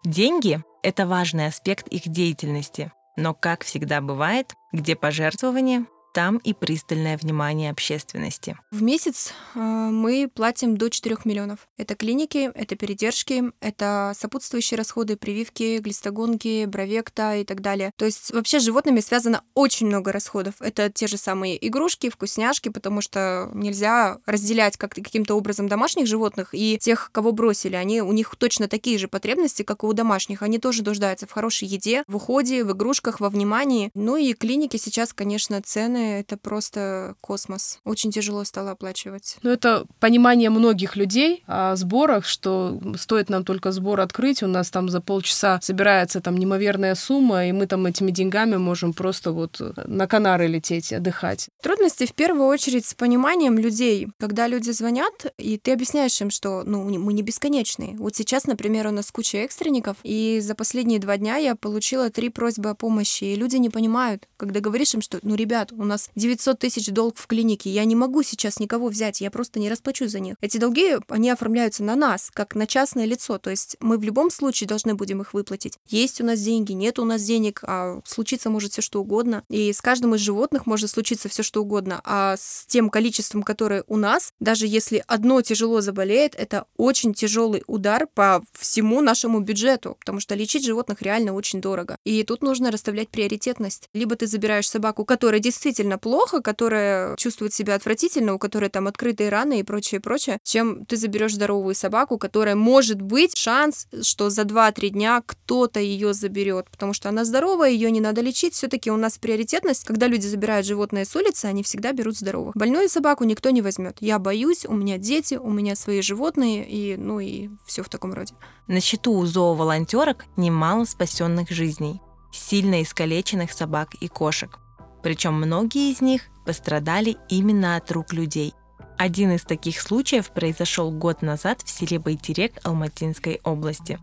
Деньги– 0.04 0.64
это 0.82 1.06
важный 1.06 1.46
аспект 1.46 1.88
их 1.90 2.08
деятельности, 2.08 2.92
но, 3.16 3.36
как 3.36 3.64
всегда 3.64 4.02
бывает, 4.02 4.56
где 4.72 4.96
пожертвования, 4.96 5.86
там 6.18 6.38
и 6.38 6.56
пристальное 6.56 7.16
внимание 7.16 7.70
общественности. 7.70 8.58
В 8.72 8.82
месяц 8.82 9.34
э, 9.54 9.60
мы 9.60 10.28
платим 10.34 10.76
до 10.76 10.90
4 10.90 11.16
миллионов. 11.26 11.68
Это 11.78 11.94
клиники, 11.94 12.50
это 12.56 12.76
передержки, 12.76 13.44
это 13.60 14.14
сопутствующие 14.18 14.80
расходы, 14.80 15.16
прививки, 15.16 15.78
глистогонки, 15.78 16.66
бровекта 16.66 17.36
и 17.36 17.44
так 17.44 17.62
далее. 17.62 17.92
То 17.98 18.06
есть 18.06 18.34
вообще 18.34 18.60
с 18.60 18.64
животными 18.64 19.00
связано 19.00 19.44
очень 19.54 19.86
много 19.86 20.12
расходов. 20.12 20.56
Это 20.60 20.90
те 20.90 21.06
же 21.06 21.18
самые 21.18 21.64
игрушки, 21.68 22.10
вкусняшки, 22.10 22.70
потому 22.70 23.02
что 23.02 23.52
нельзя 23.54 24.18
разделять 24.26 24.76
как 24.76 24.96
каким-то 24.96 25.36
образом 25.36 25.68
домашних 25.68 26.08
животных 26.08 26.50
и 26.54 26.80
тех, 26.82 27.12
кого 27.12 27.32
бросили. 27.32 27.76
Они, 27.76 28.02
у 28.02 28.12
них 28.12 28.36
точно 28.38 28.68
такие 28.68 28.98
же 28.98 29.08
потребности, 29.08 29.62
как 29.62 29.84
и 29.84 29.86
у 29.86 29.94
домашних. 29.94 30.42
Они 30.42 30.58
тоже 30.58 30.82
нуждаются 30.82 31.28
в 31.28 31.32
хорошей 31.32 31.68
еде, 31.68 32.04
в 32.08 32.16
уходе, 32.16 32.64
в 32.64 32.72
игрушках, 32.72 33.20
во 33.20 33.30
внимании. 33.30 33.92
Ну 33.94 34.18
и 34.18 34.34
клиники 34.34 34.78
сейчас, 34.78 35.14
конечно, 35.14 35.62
цены 35.62 36.07
это 36.08 36.38
просто 36.38 37.16
космос. 37.22 37.80
Очень 37.84 38.12
тяжело 38.12 38.44
стало 38.44 38.72
оплачивать. 38.72 39.38
Ну, 39.44 39.52
это 39.52 39.86
понимание 40.00 40.50
многих 40.50 40.96
людей 40.96 41.44
о 41.48 41.76
сборах, 41.76 42.26
что 42.26 42.80
стоит 42.98 43.30
нам 43.30 43.44
только 43.44 43.72
сбор 43.72 44.02
открыть, 44.02 44.44
у 44.44 44.48
нас 44.48 44.70
там 44.70 44.90
за 44.90 45.02
полчаса 45.02 45.60
собирается 45.62 46.22
там 46.22 46.38
неимоверная 46.38 46.96
сумма, 46.96 47.48
и 47.48 47.52
мы 47.52 47.68
там 47.68 47.86
этими 47.86 48.12
деньгами 48.12 48.58
можем 48.58 48.94
просто 48.94 49.32
вот 49.32 49.62
на 49.86 50.08
Канары 50.08 50.48
лететь, 50.48 50.94
отдыхать. 50.94 51.50
Трудности 51.62 52.06
в 52.06 52.14
первую 52.14 52.48
очередь 52.48 52.86
с 52.86 52.94
пониманием 52.94 53.58
людей. 53.58 54.08
Когда 54.20 54.48
люди 54.48 54.72
звонят, 54.72 55.34
и 55.38 55.58
ты 55.58 55.74
объясняешь 55.74 56.20
им, 56.22 56.30
что 56.30 56.64
ну, 56.66 56.84
мы 56.84 57.14
не 57.14 57.22
бесконечные. 57.22 57.96
Вот 57.98 58.16
сейчас, 58.16 58.46
например, 58.46 58.88
у 58.88 58.92
нас 58.92 59.12
куча 59.12 59.40
экстренников, 59.40 59.98
и 60.04 60.40
за 60.42 60.56
последние 60.56 61.00
два 61.00 61.18
дня 61.18 61.38
я 61.38 61.56
получила 61.56 62.10
три 62.10 62.30
просьбы 62.30 62.70
о 62.70 62.76
помощи, 62.76 63.26
и 63.26 63.36
люди 63.36 63.58
не 63.58 63.70
понимают, 63.70 64.28
когда 64.38 64.60
говоришь 64.60 64.94
им, 64.94 65.02
что, 65.02 65.20
ну, 65.22 65.36
ребят, 65.36 65.72
у 65.72 65.84
нас 65.84 65.97
нас 65.98 66.10
900 66.16 66.60
тысяч 66.60 66.88
долг 66.88 67.18
в 67.18 67.28
клинике, 67.28 67.70
я 67.70 67.84
не 67.86 67.96
могу 67.96 68.24
сейчас 68.24 68.60
никого 68.60 68.88
взять, 68.88 69.20
я 69.22 69.32
просто 69.32 69.60
не 69.60 69.70
расплачу 69.70 70.08
за 70.08 70.20
них. 70.20 70.36
Эти 70.42 70.58
долги, 70.58 70.98
они 71.08 71.30
оформляются 71.30 71.84
на 71.84 71.96
нас, 71.96 72.30
как 72.34 72.56
на 72.56 72.68
частное 72.68 73.06
лицо, 73.06 73.38
то 73.40 73.50
есть 73.50 73.78
мы 73.80 73.98
в 73.98 74.04
любом 74.04 74.30
случае 74.30 74.68
должны 74.68 74.94
будем 74.94 75.22
их 75.22 75.34
выплатить. 75.34 75.78
Есть 75.88 76.22
у 76.22 76.26
нас 76.26 76.40
деньги, 76.40 76.74
нет 76.74 77.00
у 77.00 77.06
нас 77.06 77.24
денег, 77.24 77.64
а 77.64 78.00
случиться 78.06 78.50
может 78.50 78.74
все 78.74 78.82
что 78.82 79.02
угодно. 79.02 79.44
И 79.50 79.74
с 79.74 79.82
каждым 79.82 80.16
из 80.16 80.22
животных 80.22 80.66
может 80.66 80.90
случиться 80.90 81.30
все 81.30 81.44
что 81.44 81.62
угодно, 81.62 82.02
а 82.04 82.36
с 82.38 82.66
тем 82.68 82.90
количеством, 82.90 83.42
которое 83.44 83.84
у 83.88 83.98
нас, 83.98 84.34
даже 84.40 84.68
если 84.68 85.04
одно 85.08 85.42
тяжело 85.42 85.82
заболеет, 85.82 86.36
это 86.36 86.66
очень 86.78 87.14
тяжелый 87.14 87.64
удар 87.68 88.08
по 88.14 88.44
всему 88.54 89.02
нашему 89.02 89.40
бюджету, 89.40 89.98
потому 90.00 90.20
что 90.20 90.36
лечить 90.36 90.66
животных 90.66 91.02
реально 91.02 91.34
очень 91.34 91.62
дорого. 91.62 91.98
И 92.04 92.24
тут 92.24 92.44
нужно 92.44 92.72
расставлять 92.72 93.10
приоритетность. 93.10 93.90
Либо 93.94 94.16
ты 94.16 94.28
забираешь 94.28 94.70
собаку, 94.70 95.06
которая 95.06 95.40
действительно 95.40 95.87
действительно 95.88 95.98
плохо, 95.98 96.42
которая 96.42 97.16
чувствует 97.16 97.54
себя 97.54 97.76
отвратительно, 97.76 98.34
у 98.34 98.40
которой 98.40 98.70
там 98.70 98.88
открытые 98.88 99.30
раны 99.30 99.60
и 99.60 99.64
прочее, 99.64 100.02
прочее, 100.02 100.40
чем 100.44 100.86
ты 100.86 100.98
заберешь 100.98 101.34
здоровую 101.34 101.76
собаку, 101.76 102.18
которая 102.18 102.56
может 102.56 103.02
быть 103.02 103.36
шанс, 103.38 103.88
что 104.02 104.30
за 104.30 104.44
2-3 104.44 104.90
дня 104.90 105.22
кто-то 105.26 105.80
ее 105.80 106.14
заберет, 106.14 106.70
потому 106.70 106.94
что 106.94 107.10
она 107.10 107.26
здоровая, 107.26 107.70
ее 107.70 107.92
не 107.92 108.02
надо 108.02 108.22
лечить. 108.22 108.54
Все-таки 108.54 108.92
у 108.92 108.98
нас 108.98 109.18
приоритетность, 109.18 109.86
когда 109.86 110.08
люди 110.08 110.28
забирают 110.28 110.66
животное 110.66 111.06
с 111.06 111.16
улицы, 111.16 111.46
они 111.46 111.64
всегда 111.64 111.94
берут 111.94 112.18
здоровых. 112.18 112.56
Больную 112.56 112.90
собаку 112.90 113.24
никто 113.24 113.50
не 113.50 113.62
возьмет. 113.62 113.98
Я 114.00 114.20
боюсь, 114.20 114.66
у 114.66 114.74
меня 114.74 114.98
дети, 114.98 115.36
у 115.36 115.50
меня 115.50 115.76
свои 115.76 116.02
животные, 116.02 116.68
и 116.68 116.98
ну 116.98 117.20
и 117.20 117.50
все 117.66 117.84
в 117.84 117.90
таком 117.90 118.14
роде. 118.14 118.34
На 118.68 118.82
счету 118.82 119.14
у 119.14 119.26
зооволонтерок 119.26 120.26
немало 120.36 120.86
спасенных 120.86 121.50
жизней, 121.50 122.02
сильно 122.32 122.82
искалеченных 122.82 123.52
собак 123.52 123.90
и 124.02 124.08
кошек. 124.08 124.60
Причем 125.08 125.36
многие 125.36 125.94
из 125.94 126.02
них 126.02 126.24
пострадали 126.46 127.16
именно 127.30 127.78
от 127.78 127.90
рук 127.94 128.12
людей. 128.12 128.54
Один 128.98 129.32
из 129.32 129.44
таких 129.44 129.80
случаев 129.80 130.32
произошел 130.32 130.92
год 130.92 131.22
назад 131.22 131.62
в 131.62 131.70
селе 131.70 131.98
Байтерек 131.98 132.56
Алматинской 132.66 133.40
области. 133.46 134.00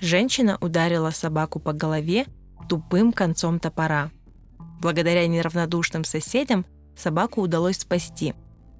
Женщина 0.00 0.56
ударила 0.60 1.10
собаку 1.10 1.58
по 1.58 1.72
голове 1.72 2.26
тупым 2.68 3.12
концом 3.12 3.58
топора. 3.58 4.12
Благодаря 4.80 5.26
неравнодушным 5.26 6.04
соседям 6.04 6.64
собаку 6.96 7.40
удалось 7.40 7.78
спасти. 7.78 8.34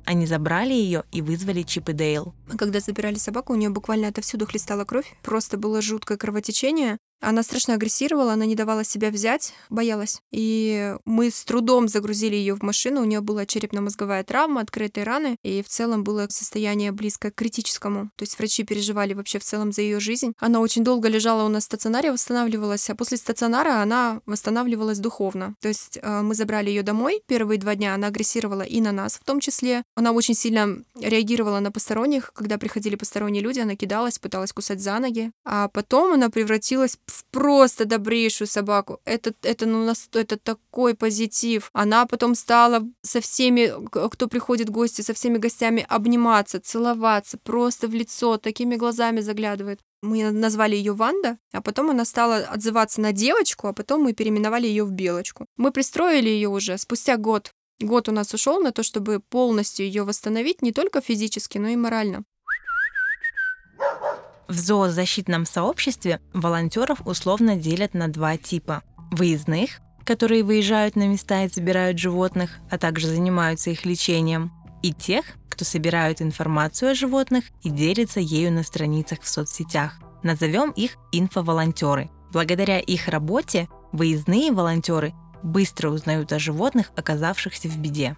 Они 0.04 0.26
забрали 0.26 0.74
ее 0.74 1.02
и 1.10 1.22
вызвали 1.22 1.62
Чип 1.62 1.88
и 1.88 1.92
Дейл. 1.92 2.36
Когда 2.56 2.78
забирали 2.78 3.16
собаку, 3.16 3.52
у 3.52 3.56
нее 3.56 3.70
буквально 3.70 4.06
отовсюду 4.06 4.46
хлестала 4.46 4.84
кровь. 4.84 5.12
Просто 5.24 5.58
было 5.58 5.82
жуткое 5.82 6.18
кровотечение. 6.18 6.98
Она 7.24 7.42
страшно 7.42 7.74
агрессировала, 7.74 8.34
она 8.34 8.44
не 8.44 8.54
давала 8.54 8.84
себя 8.84 9.10
взять, 9.10 9.52
боялась. 9.70 10.20
И 10.30 10.94
мы 11.04 11.30
с 11.30 11.44
трудом 11.44 11.88
загрузили 11.88 12.36
ее 12.36 12.54
в 12.54 12.62
машину. 12.62 13.00
У 13.00 13.04
нее 13.04 13.20
была 13.20 13.46
черепно-мозговая 13.46 14.24
травма, 14.24 14.60
открытые 14.60 15.04
раны, 15.04 15.36
и 15.42 15.62
в 15.62 15.68
целом 15.68 16.04
было 16.04 16.26
состояние 16.28 16.92
близкое 16.92 17.30
к 17.30 17.34
критическому. 17.34 18.10
То 18.16 18.22
есть 18.22 18.38
врачи 18.38 18.62
переживали 18.64 19.14
вообще 19.14 19.38
в 19.38 19.44
целом 19.44 19.72
за 19.72 19.82
ее 19.82 20.00
жизнь. 20.00 20.34
Она 20.38 20.60
очень 20.60 20.84
долго 20.84 21.08
лежала 21.08 21.44
у 21.44 21.48
нас 21.48 21.64
в 21.64 21.66
стационаре, 21.66 22.12
восстанавливалась, 22.12 22.88
а 22.90 22.94
после 22.94 23.16
стационара 23.16 23.80
она 23.82 24.20
восстанавливалась 24.26 24.98
духовно. 24.98 25.54
То 25.60 25.68
есть 25.68 25.98
э, 26.00 26.20
мы 26.22 26.34
забрали 26.34 26.68
ее 26.68 26.82
домой. 26.82 27.22
Первые 27.26 27.58
два 27.58 27.74
дня 27.74 27.94
она 27.94 28.08
агрессировала 28.08 28.62
и 28.62 28.80
на 28.80 28.92
нас 28.92 29.14
в 29.14 29.24
том 29.24 29.40
числе. 29.40 29.82
Она 29.94 30.12
очень 30.12 30.34
сильно 30.34 30.78
реагировала 31.00 31.60
на 31.60 31.72
посторонних. 31.72 32.32
Когда 32.34 32.58
приходили 32.58 32.96
посторонние 32.96 33.42
люди, 33.42 33.60
она 33.60 33.76
кидалась, 33.76 34.18
пыталась 34.18 34.52
кусать 34.52 34.80
за 34.80 34.98
ноги. 34.98 35.30
А 35.44 35.68
потом 35.68 36.12
она 36.12 36.28
превратилась 36.30 36.98
просто 37.30 37.84
добрейшую 37.84 38.48
собаку. 38.48 39.00
Это, 39.04 39.34
это, 39.42 39.66
ну, 39.66 39.92
это 40.12 40.36
такой 40.36 40.94
позитив. 40.94 41.70
Она 41.72 42.06
потом 42.06 42.34
стала 42.34 42.82
со 43.02 43.20
всеми, 43.20 43.72
кто 43.88 44.28
приходит 44.28 44.68
в 44.68 44.72
гости, 44.72 45.02
со 45.02 45.14
всеми 45.14 45.38
гостями 45.38 45.86
обниматься, 45.88 46.60
целоваться, 46.60 47.38
просто 47.38 47.88
в 47.88 47.94
лицо, 47.94 48.38
такими 48.38 48.76
глазами 48.76 49.20
заглядывает. 49.20 49.80
Мы 50.02 50.30
назвали 50.30 50.76
ее 50.76 50.92
Ванда, 50.92 51.38
а 51.52 51.62
потом 51.62 51.90
она 51.90 52.04
стала 52.04 52.36
отзываться 52.36 53.00
на 53.00 53.12
девочку, 53.12 53.68
а 53.68 53.72
потом 53.72 54.02
мы 54.02 54.12
переименовали 54.12 54.66
ее 54.66 54.84
в 54.84 54.90
Белочку. 54.90 55.46
Мы 55.56 55.72
пристроили 55.72 56.28
ее 56.28 56.48
уже 56.48 56.76
спустя 56.78 57.16
год. 57.16 57.52
Год 57.80 58.08
у 58.08 58.12
нас 58.12 58.32
ушел 58.34 58.60
на 58.60 58.70
то, 58.70 58.82
чтобы 58.82 59.20
полностью 59.20 59.86
ее 59.86 60.04
восстановить 60.04 60.62
не 60.62 60.72
только 60.72 61.00
физически, 61.00 61.58
но 61.58 61.68
и 61.68 61.76
морально. 61.76 62.24
В 64.48 64.54
зоозащитном 64.54 65.46
сообществе 65.46 66.20
волонтеров 66.32 67.00
условно 67.06 67.56
делят 67.56 67.94
на 67.94 68.08
два 68.08 68.36
типа. 68.36 68.82
Выездных, 69.10 69.80
которые 70.04 70.44
выезжают 70.44 70.96
на 70.96 71.06
места 71.06 71.44
и 71.44 71.48
забирают 71.48 71.98
животных, 71.98 72.58
а 72.70 72.78
также 72.78 73.08
занимаются 73.08 73.70
их 73.70 73.84
лечением, 73.84 74.52
и 74.82 74.92
тех, 74.92 75.24
кто 75.48 75.64
собирают 75.64 76.20
информацию 76.20 76.90
о 76.90 76.94
животных 76.94 77.44
и 77.62 77.70
делится 77.70 78.20
ею 78.20 78.52
на 78.52 78.64
страницах 78.64 79.20
в 79.22 79.28
соцсетях. 79.28 80.00
Назовем 80.22 80.70
их 80.72 80.96
инфоволонтеры. 81.12 82.10
Благодаря 82.32 82.80
их 82.80 83.08
работе 83.08 83.68
выездные 83.92 84.52
волонтеры 84.52 85.14
быстро 85.42 85.90
узнают 85.90 86.32
о 86.32 86.38
животных, 86.38 86.90
оказавшихся 86.96 87.68
в 87.68 87.78
беде. 87.78 88.16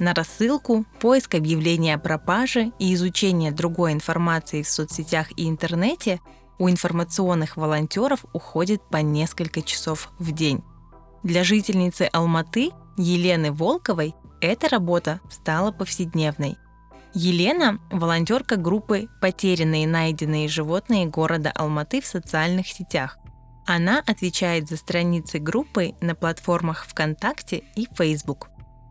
На 0.00 0.14
рассылку, 0.14 0.86
поиск 0.98 1.34
объявления 1.34 1.94
о 1.94 1.98
пропаже 1.98 2.72
и 2.78 2.94
изучение 2.94 3.52
другой 3.52 3.92
информации 3.92 4.62
в 4.62 4.68
соцсетях 4.68 5.26
и 5.36 5.46
интернете 5.46 6.20
у 6.58 6.70
информационных 6.70 7.58
волонтеров 7.58 8.24
уходит 8.32 8.80
по 8.88 8.96
несколько 8.96 9.60
часов 9.60 10.10
в 10.18 10.32
день. 10.32 10.64
Для 11.22 11.44
жительницы 11.44 12.08
Алматы 12.14 12.70
Елены 12.96 13.52
Волковой 13.52 14.14
эта 14.40 14.70
работа 14.70 15.20
стала 15.28 15.70
повседневной. 15.70 16.56
Елена– 17.12 17.78
волонтерка 17.90 18.56
группы 18.56 19.06
«Потерянные 19.20 19.86
найденные 19.86 20.48
животные 20.48 21.04
города 21.04 21.52
Алматы» 21.54 22.00
в 22.00 22.06
социальных 22.06 22.68
сетях. 22.68 23.18
Она 23.66 24.02
отвечает 24.06 24.66
за 24.66 24.78
страницы 24.78 25.38
группы 25.38 25.92
на 26.00 26.14
платформах 26.14 26.86
ВКонтакте 26.86 27.64
и 27.76 27.86
Facebook. 27.94 28.49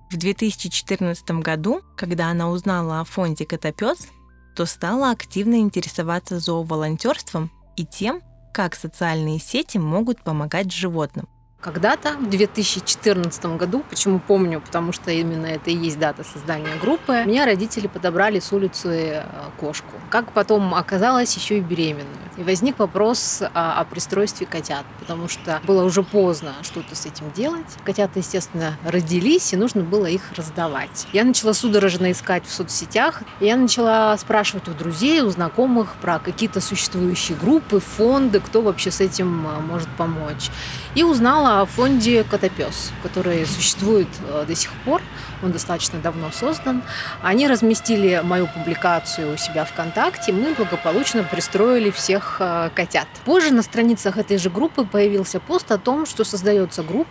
В 0.10 0.18
2014 0.18 1.30
году, 1.42 1.82
когда 1.96 2.30
она 2.30 2.50
узнала 2.50 3.00
о 3.00 3.04
фонде 3.04 3.46
«Котопес», 3.46 4.08
то 4.56 4.66
стала 4.66 5.12
активно 5.12 5.60
интересоваться 5.60 6.39
зооволонтерством 6.39 7.51
и 7.78 7.86
тем, 7.86 8.22
как 8.51 8.74
социальные 8.74 9.38
сети 9.39 9.78
могут 9.78 10.24
помогать 10.24 10.72
животным. 10.72 11.28
Когда-то, 11.62 12.13
в 12.13 12.28
2014 12.28 13.58
году, 13.58 13.84
почему 13.88 14.20
помню, 14.20 14.62
потому 14.62 14.94
что 14.94 15.12
именно 15.12 15.46
это 15.46 15.70
и 15.70 15.75
есть 15.75 16.00
дата 16.00 16.24
создания 16.24 16.75
группы, 16.82 17.24
меня 17.28 17.46
родители 17.46 17.86
подобрали 17.86 18.39
с 18.39 18.51
улицы 18.51 18.88
э, 18.88 19.24
кошку. 19.60 19.92
Как 20.10 20.32
потом 20.32 20.74
оказалось, 20.74 21.36
еще 21.36 21.60
и 21.60 21.62
беременную. 21.62 22.28
И 22.39 22.43
возник 22.43 22.79
вопрос 22.79 23.41
о, 23.41 23.81
о 23.81 23.84
пристройстве 23.84 24.48
котят, 24.48 24.86
потому 25.01 25.27
что 25.27 25.60
было 25.67 25.84
уже 25.84 26.03
поздно 26.03 26.53
что-то 26.62 26.96
с 26.96 27.05
этим 27.05 27.29
делать. 27.34 27.65
Котята, 27.84 28.19
естественно, 28.19 28.77
родились, 28.86 29.51
и 29.51 29.58
нужно 29.58 29.84
было 29.84 30.05
их 30.05 30.22
раздавать. 30.38 31.05
Я 31.12 31.25
начала 31.25 31.51
судорожно 31.51 32.13
искать 32.13 32.46
в 32.46 32.51
соцсетях, 32.53 33.24
я 33.41 33.58
начала 33.58 34.17
спрашивать 34.17 34.69
у 34.69 34.72
друзей, 34.72 35.19
у 35.19 35.29
знакомых 35.29 35.96
про 36.01 36.19
какие-то 36.19 36.62
существующие 36.62 37.38
группы, 37.38 37.81
фонды, 37.81 38.39
кто 38.39 38.62
вообще 38.62 38.89
с 38.89 39.01
этим 39.01 39.46
э, 39.46 39.60
может 39.60 39.89
помочь. 39.98 40.50
И 40.96 41.03
узнала 41.03 41.60
о 41.60 41.65
фонде 41.65 42.24
«Котопес», 42.24 42.93
который 43.03 43.46
существует 43.46 44.08
э, 44.29 44.46
до 44.48 44.55
сих 44.55 44.72
пор. 44.86 45.01
Он 45.41 45.51
достаточно 45.51 46.00
давно 46.00 46.31
создан. 46.31 46.81
Они 47.22 47.48
разместили 47.48 48.22
мою 48.24 48.48
публикацию 48.48 49.34
у 49.34 49.38
себя 49.38 49.65
ВКонтакте. 49.65 50.31
Мы 50.31 50.53
благополучно 50.53 51.24
пристроили 51.24 51.91
всех 51.91 52.38
э, 52.39 52.69
котят. 52.75 53.08
Позже 53.25 53.51
на 53.51 53.62
страницах 53.62 54.17
этой 54.17 54.38
же 54.38 54.50
группы 54.50 54.86
появился 54.86 55.39
пост 55.39 55.72
о 55.72 55.77
том, 55.77 56.05
что 56.05 56.24
создается 56.24 56.84
группа 56.84 57.10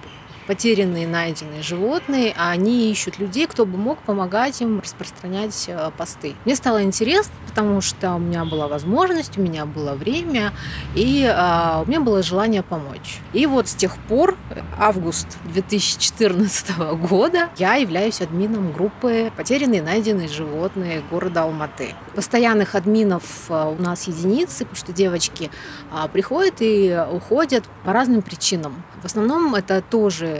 потерянные, 0.48 1.06
найденные 1.06 1.62
животные, 1.62 2.34
а 2.36 2.50
они 2.50 2.90
ищут 2.90 3.18
людей, 3.18 3.46
кто 3.46 3.66
бы 3.66 3.76
мог 3.76 3.98
помогать 3.98 4.62
им 4.62 4.80
распространять 4.80 5.66
э, 5.68 5.90
посты. 5.96 6.34
Мне 6.46 6.56
стало 6.56 6.82
интересно, 6.82 7.34
потому 7.46 7.82
что 7.82 8.14
у 8.14 8.18
меня 8.18 8.46
была 8.46 8.66
возможность, 8.66 9.36
у 9.36 9.42
меня 9.42 9.66
было 9.66 9.92
время, 9.92 10.54
и 10.94 11.30
а, 11.30 11.82
у 11.84 11.88
меня 11.88 12.00
было 12.00 12.22
желание 12.22 12.62
помочь. 12.62 13.18
И 13.34 13.44
вот 13.44 13.68
с 13.68 13.74
тех 13.74 13.98
пор, 14.08 14.38
август 14.78 15.26
2014 15.52 16.78
года, 17.10 17.50
я 17.58 17.74
являюсь 17.74 18.22
админом 18.22 18.72
группы 18.72 19.30
«Потерянные, 19.36 19.82
найденные 19.82 20.28
животные» 20.28 21.02
города 21.10 21.42
Алматы. 21.42 21.94
Постоянных 22.14 22.74
админов 22.74 23.22
э, 23.50 23.74
у 23.78 23.82
нас 23.82 24.08
единицы, 24.08 24.60
потому 24.60 24.76
что 24.76 24.94
девочки 24.94 25.50
а, 25.92 26.08
приходят 26.08 26.54
и 26.60 26.98
уходят 27.12 27.64
по 27.84 27.92
разным 27.92 28.22
причинам. 28.22 28.82
В 29.02 29.04
основном 29.04 29.54
это 29.54 29.82
тоже 29.82 30.37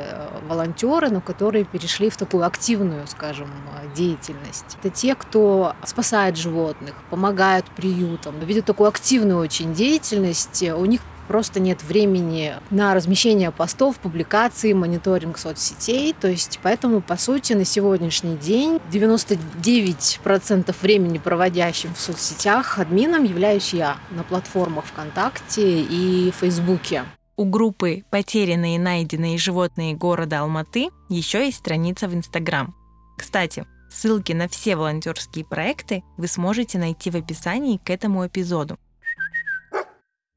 Волонтеры, 0.48 1.10
но 1.10 1.20
которые 1.20 1.64
перешли 1.64 2.10
в 2.10 2.16
такую 2.16 2.44
активную, 2.44 3.06
скажем, 3.06 3.48
деятельность. 3.94 4.76
Это 4.80 4.90
те, 4.90 5.14
кто 5.14 5.74
спасает 5.84 6.36
животных, 6.36 6.94
помогают 7.10 7.66
приютам, 7.66 8.38
видят 8.40 8.64
такую 8.64 8.88
активную 8.88 9.38
очень 9.38 9.74
деятельность. 9.74 10.62
У 10.62 10.84
них 10.84 11.00
просто 11.26 11.60
нет 11.60 11.82
времени 11.82 12.54
на 12.70 12.94
размещение 12.94 13.50
постов, 13.50 13.98
публикаций, 13.98 14.72
мониторинг 14.72 15.36
соцсетей. 15.38 16.14
То 16.18 16.28
есть 16.28 16.58
поэтому, 16.62 17.02
по 17.02 17.16
сути, 17.16 17.52
на 17.52 17.64
сегодняшний 17.64 18.36
день 18.36 18.80
99% 18.90 20.74
времени, 20.80 21.18
проводящим 21.18 21.94
в 21.94 22.00
соцсетях, 22.00 22.78
админом 22.78 23.24
являюсь 23.24 23.74
я 23.74 23.98
на 24.10 24.22
платформах 24.22 24.86
ВКонтакте 24.86 25.82
и 25.82 26.32
Фейсбуке. 26.40 27.04
У 27.38 27.44
группы 27.44 28.02
«Потерянные 28.10 28.74
и 28.74 28.78
найденные 28.80 29.38
животные 29.38 29.94
города 29.94 30.40
Алматы» 30.40 30.90
еще 31.08 31.46
есть 31.46 31.58
страница 31.58 32.08
в 32.08 32.14
Инстаграм. 32.14 32.74
Кстати, 33.16 33.64
ссылки 33.88 34.32
на 34.32 34.48
все 34.48 34.74
волонтерские 34.74 35.44
проекты 35.44 36.02
вы 36.16 36.26
сможете 36.26 36.78
найти 36.78 37.10
в 37.10 37.14
описании 37.14 37.76
к 37.76 37.90
этому 37.90 38.26
эпизоду. 38.26 38.76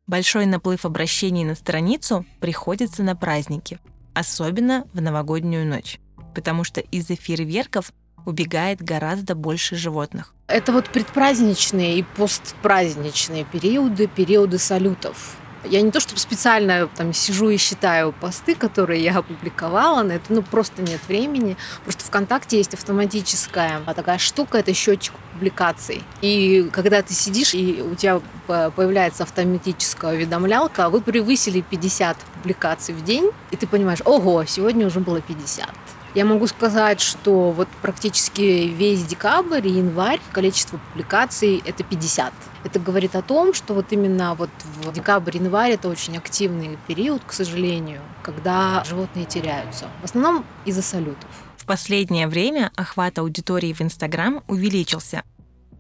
Большой 0.05 0.46
наплыв 0.46 0.86
обращений 0.86 1.43
на 1.43 1.55
страницу 1.55 2.24
приходится 2.39 3.01
на 3.01 3.15
праздники, 3.15 3.79
особенно 4.13 4.86
в 4.93 5.01
новогоднюю 5.01 5.65
ночь, 5.65 6.00
потому 6.36 6.63
что 6.63 6.81
из-за 6.81 7.15
фейерверков 7.15 7.93
убегает 8.27 8.79
гораздо 8.79 9.34
больше 9.34 9.75
животных. 9.75 10.36
Это 10.46 10.72
вот 10.72 10.88
предпраздничные 10.89 11.98
и 11.98 12.03
постпраздничные 12.03 13.43
периоды, 13.46 14.05
периоды 14.05 14.60
салютов. 14.60 15.40
Я 15.63 15.82
не 15.82 15.91
то 15.91 16.00
чтобы 16.00 16.20
специально 16.20 16.88
там 16.88 17.13
сижу 17.13 17.50
и 17.50 17.58
считаю 17.58 18.13
посты, 18.13 18.56
которые 18.56 19.03
я 19.03 19.18
опубликовала 19.18 20.01
на 20.01 20.13
это, 20.13 20.34
ну 20.34 20.41
просто 20.41 20.82
нет 20.82 21.00
времени. 21.08 21.56
Просто 21.84 22.03
ВКонтакте 22.06 22.58
есть 22.58 22.74
автоматическая 22.74 23.82
такая 23.96 24.18
штука, 24.18 24.58
это 24.58 24.74
счетчик 24.74 25.13
публикаций. 25.34 26.03
И 26.22 26.70
когда 26.72 27.01
ты 27.01 27.13
сидишь, 27.13 27.53
и 27.53 27.82
у 27.82 27.96
тебя 27.96 28.22
появляется 28.48 29.24
автоматическая 29.24 30.13
уведомлялка, 30.13 30.89
вы 30.89 31.01
превысили 31.01 31.62
50 31.62 32.18
публикаций 32.18 32.96
в 32.96 33.03
день, 33.03 33.30
и 33.51 33.56
ты 33.56 33.68
понимаешь, 33.68 34.00
ого, 34.06 34.46
сегодня 34.46 34.88
уже 34.88 35.00
было 35.00 35.22
50. 35.22 35.70
Я 36.13 36.25
могу 36.25 36.46
сказать, 36.48 37.00
что 37.00 37.51
вот 37.51 37.70
практически 37.82 38.41
весь 38.41 39.03
декабрь 39.03 39.65
и 39.65 39.72
январь 39.72 40.20
количество 40.34 40.77
публикаций 40.77 41.62
это 41.65 41.84
50. 41.84 42.34
Это 42.63 42.80
говорит 42.80 43.15
о 43.15 43.22
том, 43.22 43.53
что 43.53 43.74
вот 43.74 43.91
именно 43.91 44.36
вот 44.36 44.50
в 44.84 44.91
декабрь-январь 44.91 45.71
это 45.71 45.89
очень 45.89 46.17
активный 46.17 46.78
период, 46.88 47.24
к 47.26 47.34
сожалению, 47.34 48.02
когда 48.24 48.84
животные 48.84 49.26
теряются. 49.26 49.89
В 50.02 50.06
основном 50.06 50.45
из-за 50.65 50.82
салютов. 50.82 51.30
В 51.58 51.65
последнее 51.65 52.28
время 52.28 52.71
охват 52.76 53.19
аудитории 53.19 53.74
в 53.74 53.82
Инстаграм 53.82 54.43
увеличился. 54.47 55.24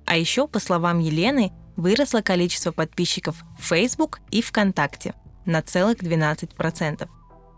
А 0.05 0.17
еще, 0.17 0.47
по 0.47 0.59
словам 0.59 0.99
Елены, 0.99 1.51
выросло 1.75 2.21
количество 2.21 2.71
подписчиков 2.71 3.35
в 3.59 3.63
Facebook 3.63 4.19
и 4.31 4.41
ВКонтакте 4.41 5.13
на 5.45 5.61
целых 5.61 5.97
12%. 5.97 7.07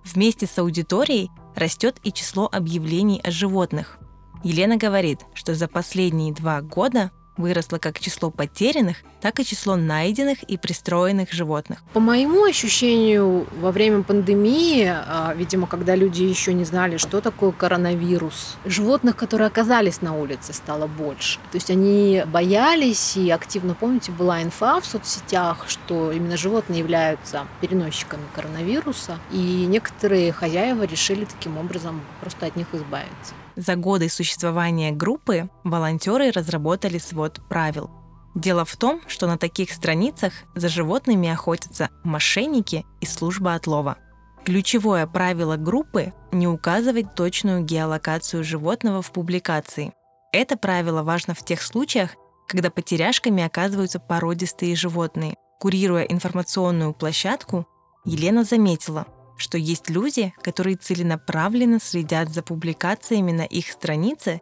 Вместе 0.05 0.47
с 0.47 0.57
аудиторией 0.57 1.29
растет 1.55 1.97
и 2.03 2.11
число 2.11 2.49
объявлений 2.51 3.21
о 3.23 3.31
животных. 3.31 3.97
Елена 4.43 4.77
говорит, 4.77 5.21
что 5.33 5.55
за 5.55 5.67
последние 5.67 6.33
два 6.33 6.61
года 6.61 7.11
выросло 7.37 7.77
как 7.77 7.99
число 7.99 8.29
потерянных, 8.29 8.97
так 9.21 9.39
и 9.39 9.45
число 9.45 9.75
найденных 9.75 10.43
и 10.43 10.57
пристроенных 10.57 11.31
животных. 11.31 11.79
По 11.93 11.99
моему 11.99 12.43
ощущению, 12.45 13.47
во 13.59 13.71
время 13.71 14.03
пандемии, 14.03 14.85
а, 14.85 15.33
видимо, 15.35 15.67
когда 15.67 15.95
люди 15.95 16.23
еще 16.23 16.53
не 16.53 16.65
знали, 16.65 16.97
что 16.97 17.21
такое 17.21 17.51
коронавирус, 17.51 18.57
животных, 18.65 19.15
которые 19.15 19.47
оказались 19.47 20.01
на 20.01 20.15
улице, 20.15 20.53
стало 20.53 20.87
больше. 20.87 21.39
То 21.51 21.55
есть 21.55 21.69
они 21.69 22.23
боялись, 22.27 23.17
и 23.17 23.29
активно, 23.29 23.73
помните, 23.73 24.11
была 24.11 24.43
инфа 24.43 24.79
в 24.79 24.85
соцсетях, 24.85 25.65
что 25.67 26.11
именно 26.11 26.37
животные 26.37 26.79
являются 26.79 27.47
переносчиками 27.61 28.23
коронавируса, 28.35 29.17
и 29.31 29.65
некоторые 29.67 30.31
хозяева 30.31 30.83
решили 30.83 31.25
таким 31.25 31.57
образом 31.57 32.01
просто 32.21 32.45
от 32.45 32.55
них 32.55 32.67
избавиться. 32.73 33.33
За 33.55 33.75
годы 33.75 34.09
существования 34.09 34.91
группы 34.91 35.49
волонтеры 35.63 36.31
разработали 36.31 36.97
свод 36.97 37.39
правил. 37.49 37.91
Дело 38.35 38.65
в 38.65 38.75
том, 38.77 39.01
что 39.07 39.27
на 39.27 39.37
таких 39.37 39.71
страницах 39.71 40.33
за 40.55 40.67
животными 40.69 41.29
охотятся 41.29 41.89
мошенники 42.03 42.83
и 42.99 43.05
служба 43.05 43.53
отлова. 43.53 43.97
Ключевое 44.43 45.05
правило 45.05 45.55
группы– 45.55 46.13
не 46.31 46.47
указывать 46.47 47.15
точную 47.15 47.63
геолокацию 47.63 48.43
животного 48.43 49.01
в 49.01 49.11
публикации. 49.11 49.93
Это 50.31 50.57
правило 50.57 51.03
важно 51.03 51.35
в 51.35 51.45
тех 51.45 51.61
случаях, 51.61 52.11
когда 52.47 52.71
потеряшками 52.71 53.43
оказываются 53.43 53.99
породистые 53.99 54.75
животные. 54.75 55.35
Курируя 55.59 56.03
информационную 56.03 56.93
площадку, 56.93 57.67
Елена 58.03 58.43
заметила– 58.43 59.05
что 59.37 59.57
есть 59.57 59.89
люди, 59.89 60.33
которые 60.41 60.77
целенаправленно 60.77 61.79
следят 61.79 62.29
за 62.29 62.43
публикациями 62.43 63.31
на 63.31 63.45
их 63.45 63.71
странице 63.71 64.41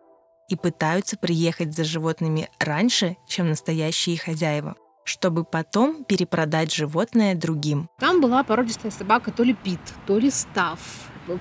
и 0.50 0.56
пытаются 0.56 1.18
приехать 1.18 1.76
за 1.76 1.84
животными 1.84 2.50
раньше, 2.60 3.18
чем 3.28 3.50
настоящие 3.50 4.18
хозяева 4.18 4.76
чтобы 5.04 5.44
потом 5.44 6.04
перепродать 6.04 6.74
животное 6.74 7.36
другим. 7.36 7.90
Там 8.00 8.22
была 8.22 8.44
породистая 8.44 8.92
собака 8.92 9.32
то 9.32 9.44
ли 9.44 9.54
Пит, 9.54 9.80
то 10.06 10.18
ли 10.18 10.30
Став. 10.30 10.80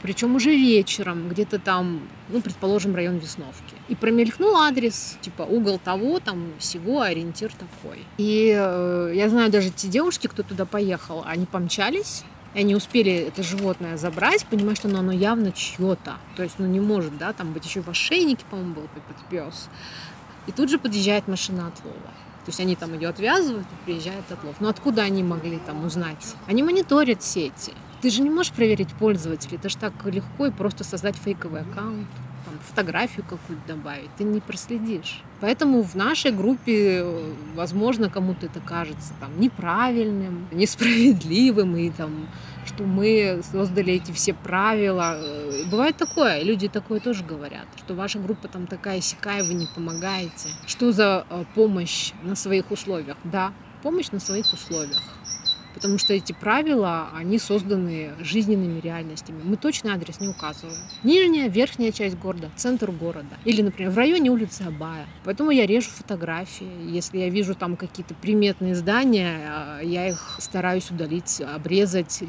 Причем 0.03 0.35
уже 0.35 0.51
вечером, 0.51 1.29
где-то 1.29 1.59
там, 1.59 2.09
ну, 2.29 2.41
предположим, 2.41 2.95
район 2.95 3.17
Весновки. 3.19 3.75
И 3.89 3.95
промелькнул 3.95 4.57
адрес, 4.57 5.17
типа 5.21 5.43
угол 5.43 5.79
того, 5.79 6.21
там 6.21 6.53
всего, 6.59 7.01
ориентир 7.01 7.51
такой. 7.53 8.05
И 8.19 8.55
э, 8.57 9.13
я 9.15 9.29
знаю 9.29 9.51
даже 9.51 9.71
те 9.71 9.89
девушки, 9.89 10.27
кто 10.27 10.43
туда 10.43 10.67
поехал, 10.67 11.23
они 11.27 11.47
помчались, 11.47 12.25
и 12.55 12.61
они 12.61 12.75
успели 12.75 13.13
это 13.13 13.43
животное 13.43 13.97
забрать, 13.97 14.45
понимая, 14.47 14.75
что 14.75 14.89
оно, 14.89 15.01
оно 15.01 15.13
явно 15.13 15.53
чье-то. 15.53 16.17
То 16.37 16.43
есть, 16.43 16.57
ну, 16.59 16.67
не 16.67 16.81
может, 16.81 17.17
да, 17.17 17.33
там 17.33 17.53
быть 17.53 17.65
еще 17.65 17.81
в 17.81 17.89
ошейнике, 17.89 18.45
по-моему, 18.51 18.75
был 18.75 18.83
этот 18.85 19.29
пес. 19.29 19.69
И 20.47 20.53
тут 20.53 20.71
же 20.71 20.79
подъезжает 20.79 21.29
машина 21.29 21.69
отлова. 21.69 21.95
То 22.45 22.49
есть 22.49 22.61
они 22.61 22.75
там 22.75 22.95
ее 22.95 23.09
отвязывают 23.09 23.67
и 23.67 23.85
приезжает 23.85 24.31
отлов. 24.31 24.57
Но 24.61 24.69
откуда 24.69 25.03
они 25.03 25.23
могли 25.23 25.59
там 25.59 25.85
узнать? 25.85 26.35
Они 26.47 26.63
мониторят 26.63 27.23
сети. 27.23 27.73
Ты 28.01 28.11
же 28.11 28.23
не 28.23 28.31
можешь 28.31 28.53
проверить 28.53 28.93
пользователя. 28.95 29.59
Это 29.59 29.69
же 29.69 29.77
так 29.77 29.93
легко 30.07 30.47
и 30.47 30.51
просто 30.51 30.83
создать 30.83 31.17
фейковый 31.17 31.61
аккаунт 31.61 32.09
фотографию 32.63 33.25
какую-то 33.29 33.67
добавить, 33.67 34.11
ты 34.17 34.25
не 34.25 34.41
проследишь. 34.41 35.23
Поэтому 35.41 35.83
в 35.83 35.95
нашей 35.95 36.33
группе, 36.33 37.05
возможно, 37.55 38.11
кому-то 38.11 38.47
это 38.47 38.61
кажется 38.61 39.15
там, 39.21 39.41
неправильным, 39.41 40.49
несправедливым 40.53 41.77
и 41.77 41.91
там 41.91 42.29
что 42.67 42.85
мы 42.85 43.41
создали 43.51 43.95
эти 43.95 44.13
все 44.13 44.35
правила. 44.35 45.17
Э, 45.17 45.65
бывает 45.71 45.97
такое, 45.97 46.43
люди 46.43 46.69
такое 46.69 47.01
тоже 47.01 47.25
говорят, 47.25 47.67
что 47.79 47.95
ваша 47.95 48.19
группа 48.19 48.49
там 48.49 48.67
такая 48.67 49.01
сякая, 49.01 49.43
вы 49.43 49.55
не 49.55 49.67
помогаете. 49.67 50.51
Что 50.67 50.93
за 50.93 51.27
э, 51.31 51.45
помощь 51.55 52.13
на 52.23 52.37
своих 52.37 52.71
условиях? 52.71 53.17
Да, 53.25 53.53
помощь 53.83 54.11
на 54.13 54.21
своих 54.21 54.53
условиях 54.53 55.03
потому 55.81 55.97
что 55.97 56.13
эти 56.13 56.35
правила, 56.35 57.09
они 57.15 57.39
созданы 57.39 58.11
жизненными 58.21 58.81
реальностями. 58.81 59.41
Мы 59.43 59.57
точно 59.57 59.95
адрес 59.95 60.21
не 60.21 60.29
указываем. 60.29 60.77
Нижняя, 61.03 61.49
верхняя 61.49 61.91
часть 61.91 62.19
города, 62.19 62.51
центр 62.55 62.91
города. 62.91 63.39
Или, 63.47 63.63
например, 63.63 63.91
в 63.91 63.97
районе 63.97 64.29
улицы 64.31 64.61
Абая. 64.61 65.07
Поэтому 65.25 65.51
я 65.51 65.65
режу 65.65 65.89
фотографии. 65.89 66.71
Если 66.87 67.17
я 67.17 67.31
вижу 67.31 67.55
там 67.55 67.77
какие-то 67.77 68.15
приметные 68.15 68.75
здания, 68.75 69.39
а, 69.49 69.81
я 69.81 70.07
их 70.07 70.37
стараюсь 70.39 70.91
удалить, 70.91 71.41
обрезать, 71.41 72.23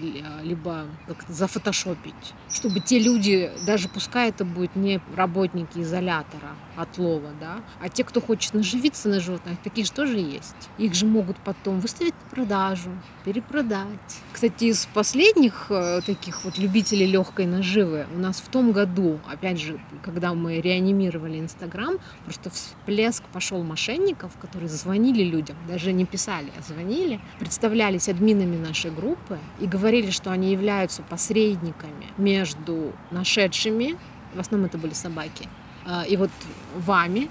либо 0.43 0.85
как-то 1.05 1.33
зафотошопить. 1.33 2.33
Чтобы 2.49 2.79
те 2.79 2.99
люди, 2.99 3.51
даже 3.65 3.89
пускай 3.89 4.29
это 4.29 4.45
будет 4.45 4.77
не 4.77 5.01
работники 5.17 5.79
изолятора, 5.79 6.55
от 6.77 6.97
лова, 6.97 7.31
да. 7.41 7.57
А 7.81 7.89
те, 7.89 8.05
кто 8.05 8.21
хочет 8.21 8.53
наживиться 8.53 9.09
на 9.09 9.19
животных, 9.19 9.57
такие 9.61 9.85
же 9.85 9.91
тоже 9.91 10.19
есть. 10.19 10.55
Их 10.77 10.93
же 10.93 11.05
могут 11.05 11.35
потом 11.37 11.81
выставить 11.81 12.13
на 12.23 12.29
продажу, 12.29 12.91
перепродать. 13.41 13.87
Кстати, 14.33 14.65
из 14.65 14.87
последних 14.93 15.67
э, 15.69 16.01
таких 16.05 16.43
вот 16.43 16.57
любителей 16.57 17.05
легкой 17.05 17.45
наживы 17.45 18.05
у 18.15 18.19
нас 18.19 18.41
в 18.41 18.47
том 18.49 18.71
году, 18.71 19.19
опять 19.27 19.59
же, 19.59 19.79
когда 20.03 20.33
мы 20.33 20.61
реанимировали 20.61 21.39
Инстаграм, 21.39 21.97
просто 22.25 22.49
всплеск 22.49 23.23
пошел 23.33 23.63
мошенников, 23.63 24.31
которые 24.41 24.69
звонили 24.69 25.23
людям, 25.23 25.55
даже 25.67 25.91
не 25.91 26.05
писали, 26.05 26.51
а 26.57 26.61
звонили, 26.61 27.19
представлялись 27.39 28.09
админами 28.09 28.57
нашей 28.57 28.91
группы 28.91 29.37
и 29.59 29.67
говорили, 29.67 30.11
что 30.11 30.31
они 30.31 30.51
являются 30.51 31.01
посредниками 31.03 32.07
между 32.17 32.93
нашедшими, 33.11 33.97
в 34.33 34.39
основном 34.39 34.69
это 34.69 34.77
были 34.77 34.93
собаки, 34.93 35.47
а, 35.85 36.03
и 36.03 36.17
вот 36.17 36.31
вами 36.75 37.29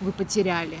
вы 0.00 0.12
потеряли 0.12 0.76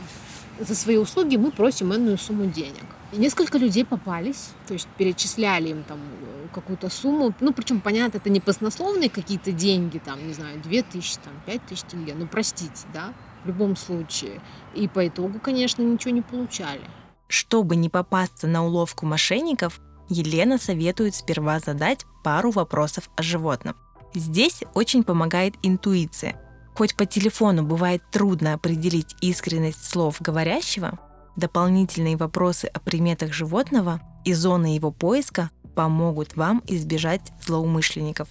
за 0.58 0.74
свои 0.74 0.96
услуги 0.96 1.36
мы 1.36 1.50
просим 1.50 1.94
энную 1.94 2.18
сумму 2.18 2.46
денег. 2.46 2.84
И 3.12 3.18
несколько 3.18 3.58
людей 3.58 3.84
попались, 3.84 4.50
то 4.66 4.72
есть 4.72 4.88
перечисляли 4.96 5.68
им 5.68 5.84
там 5.84 5.98
э, 6.00 6.48
какую-то 6.54 6.88
сумму, 6.88 7.34
ну, 7.40 7.52
причем, 7.52 7.80
понятно, 7.80 8.16
это 8.16 8.30
не 8.30 8.40
баснословные 8.40 9.10
какие-то 9.10 9.52
деньги, 9.52 9.98
там, 9.98 10.26
не 10.26 10.32
знаю, 10.32 10.60
2 10.62 10.82
тысячи, 10.82 11.16
там, 11.16 11.34
5 11.44 11.66
тысяч 11.66 11.82
тенге, 11.82 12.14
ну, 12.14 12.26
простите, 12.26 12.86
да, 12.94 13.12
в 13.44 13.48
любом 13.48 13.76
случае. 13.76 14.40
И 14.74 14.88
по 14.88 15.06
итогу, 15.06 15.40
конечно, 15.40 15.82
ничего 15.82 16.12
не 16.12 16.22
получали. 16.22 16.80
Чтобы 17.28 17.76
не 17.76 17.90
попасться 17.90 18.46
на 18.46 18.64
уловку 18.64 19.04
мошенников, 19.04 19.80
Елена 20.08 20.56
советует 20.58 21.14
сперва 21.14 21.58
задать 21.60 22.06
пару 22.24 22.50
вопросов 22.50 23.10
о 23.16 23.22
животном. 23.22 23.76
Здесь 24.14 24.62
очень 24.74 25.04
помогает 25.04 25.54
интуиция– 25.62 26.36
Хоть 26.74 26.96
по 26.96 27.04
телефону 27.06 27.62
бывает 27.62 28.02
трудно 28.10 28.54
определить 28.54 29.14
искренность 29.20 29.84
слов 29.84 30.20
говорящего, 30.20 30.98
дополнительные 31.36 32.16
вопросы 32.16 32.66
о 32.66 32.80
приметах 32.80 33.32
животного 33.32 34.00
и 34.24 34.32
зоны 34.34 34.74
его 34.74 34.90
поиска 34.90 35.50
помогут 35.74 36.36
вам 36.36 36.62
избежать 36.66 37.32
злоумышленников. 37.44 38.28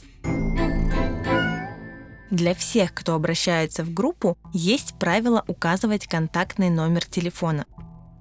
Для 2.30 2.56
всех, 2.56 2.94
кто 2.94 3.16
обращается 3.16 3.84
в 3.84 3.94
группу, 3.94 4.38
есть 4.54 4.98
правило 4.98 5.44
указывать 5.48 6.08
контактный 6.08 6.70
номер 6.70 7.06
телефона. 7.06 7.66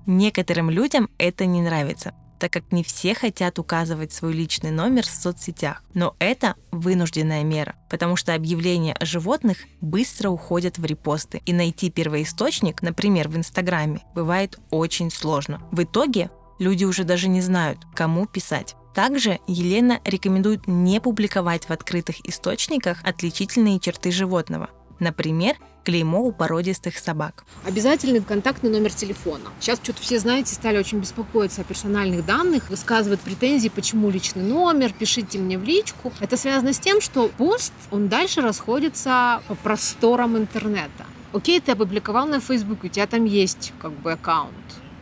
Некоторым 0.06 0.68
людям 0.68 1.08
это 1.18 1.46
не 1.46 1.62
нравится, 1.62 2.12
так 2.40 2.52
как 2.52 2.72
не 2.72 2.82
все 2.82 3.14
хотят 3.14 3.58
указывать 3.58 4.12
свой 4.12 4.32
личный 4.32 4.70
номер 4.70 5.04
в 5.04 5.10
соцсетях. 5.10 5.84
Но 5.94 6.16
это 6.18 6.54
вынужденная 6.72 7.44
мера, 7.44 7.76
потому 7.88 8.16
что 8.16 8.34
объявления 8.34 8.94
о 8.94 9.04
животных 9.04 9.58
быстро 9.80 10.30
уходят 10.30 10.78
в 10.78 10.84
репосты, 10.84 11.42
и 11.44 11.52
найти 11.52 11.90
первоисточник, 11.90 12.82
например, 12.82 13.28
в 13.28 13.36
Инстаграме, 13.36 14.00
бывает 14.14 14.58
очень 14.70 15.10
сложно. 15.10 15.60
В 15.70 15.82
итоге 15.82 16.30
люди 16.58 16.84
уже 16.84 17.04
даже 17.04 17.28
не 17.28 17.42
знают, 17.42 17.78
кому 17.94 18.26
писать. 18.26 18.74
Также 18.94 19.38
Елена 19.46 20.00
рекомендует 20.04 20.66
не 20.66 21.00
публиковать 21.00 21.66
в 21.66 21.70
открытых 21.70 22.26
источниках 22.26 22.98
отличительные 23.04 23.78
черты 23.78 24.10
животного, 24.10 24.70
Например, 25.00 25.56
клеймо 25.82 26.20
у 26.20 26.30
породистых 26.30 26.98
собак. 26.98 27.44
Обязательный 27.64 28.20
контактный 28.20 28.70
номер 28.70 28.92
телефона. 28.92 29.50
Сейчас 29.58 29.78
что-то 29.82 30.02
все, 30.02 30.18
знаете, 30.18 30.54
стали 30.54 30.78
очень 30.78 30.98
беспокоиться 30.98 31.62
о 31.62 31.64
персональных 31.64 32.24
данных, 32.26 32.68
высказывают 32.68 33.20
претензии, 33.20 33.68
почему 33.68 34.10
личный 34.10 34.42
номер, 34.42 34.92
пишите 34.92 35.38
мне 35.38 35.58
в 35.58 35.64
личку. 35.64 36.12
Это 36.20 36.36
связано 36.36 36.74
с 36.74 36.78
тем, 36.78 37.00
что 37.00 37.28
пост, 37.28 37.72
он 37.90 38.08
дальше 38.08 38.42
расходится 38.42 39.42
по 39.48 39.54
просторам 39.54 40.36
интернета. 40.36 41.06
Окей, 41.32 41.60
ты 41.60 41.72
опубликовал 41.72 42.26
на 42.26 42.40
Фейсбуке, 42.40 42.88
у 42.88 42.90
тебя 42.90 43.06
там 43.06 43.24
есть 43.24 43.72
как 43.80 43.92
бы 43.92 44.12
аккаунт. 44.12 44.54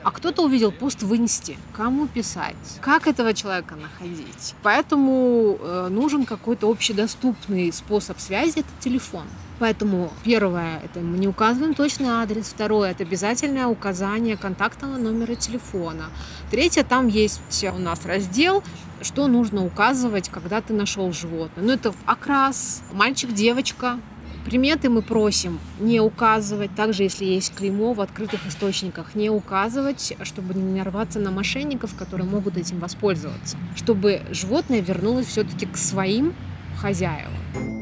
А 0.04 0.12
кто-то 0.12 0.44
увидел 0.44 0.70
пост 0.70 1.02
в 1.02 1.14
инсте. 1.16 1.56
Кому 1.76 2.06
писать? 2.06 2.54
Как 2.80 3.08
этого 3.08 3.34
человека 3.34 3.74
находить? 3.74 4.54
Поэтому 4.62 5.58
э, 5.61 5.88
нужен 5.90 6.24
какой-то 6.24 6.70
общедоступный 6.70 7.72
способ 7.72 8.20
связи, 8.20 8.61
это 8.61 8.68
телефон. 8.78 9.24
Поэтому 9.58 10.12
первое, 10.24 10.80
это 10.84 11.00
мы 11.00 11.18
не 11.18 11.28
указываем 11.28 11.74
точный 11.74 12.08
адрес. 12.08 12.46
Второе, 12.46 12.92
это 12.92 13.02
обязательное 13.02 13.66
указание 13.66 14.36
контактного 14.36 14.96
номера 14.98 15.34
телефона. 15.34 16.06
Третье, 16.50 16.84
там 16.84 17.08
есть 17.08 17.40
у 17.74 17.78
нас 17.78 18.06
раздел, 18.06 18.62
что 19.02 19.26
нужно 19.26 19.64
указывать, 19.64 20.28
когда 20.28 20.60
ты 20.60 20.72
нашел 20.72 21.12
животное. 21.12 21.64
Ну, 21.64 21.72
это 21.72 21.92
окрас, 22.06 22.82
мальчик, 22.92 23.32
девочка, 23.32 23.98
Приметы 24.44 24.88
мы 24.88 25.02
просим 25.02 25.58
не 25.78 26.00
указывать, 26.00 26.74
также 26.74 27.02
если 27.02 27.26
есть 27.26 27.54
клеймо 27.54 27.92
в 27.92 28.00
открытых 28.00 28.46
источниках, 28.46 29.14
не 29.14 29.28
указывать, 29.28 30.14
чтобы 30.22 30.54
не 30.54 30.78
нарваться 30.78 31.18
на 31.18 31.30
мошенников, 31.30 31.94
которые 31.94 32.26
могут 32.26 32.56
этим 32.56 32.78
воспользоваться, 32.78 33.58
чтобы 33.76 34.22
животное 34.30 34.80
вернулось 34.80 35.26
все-таки 35.26 35.66
к 35.66 35.76
своим 35.76 36.32
хозяевам. 36.80 37.77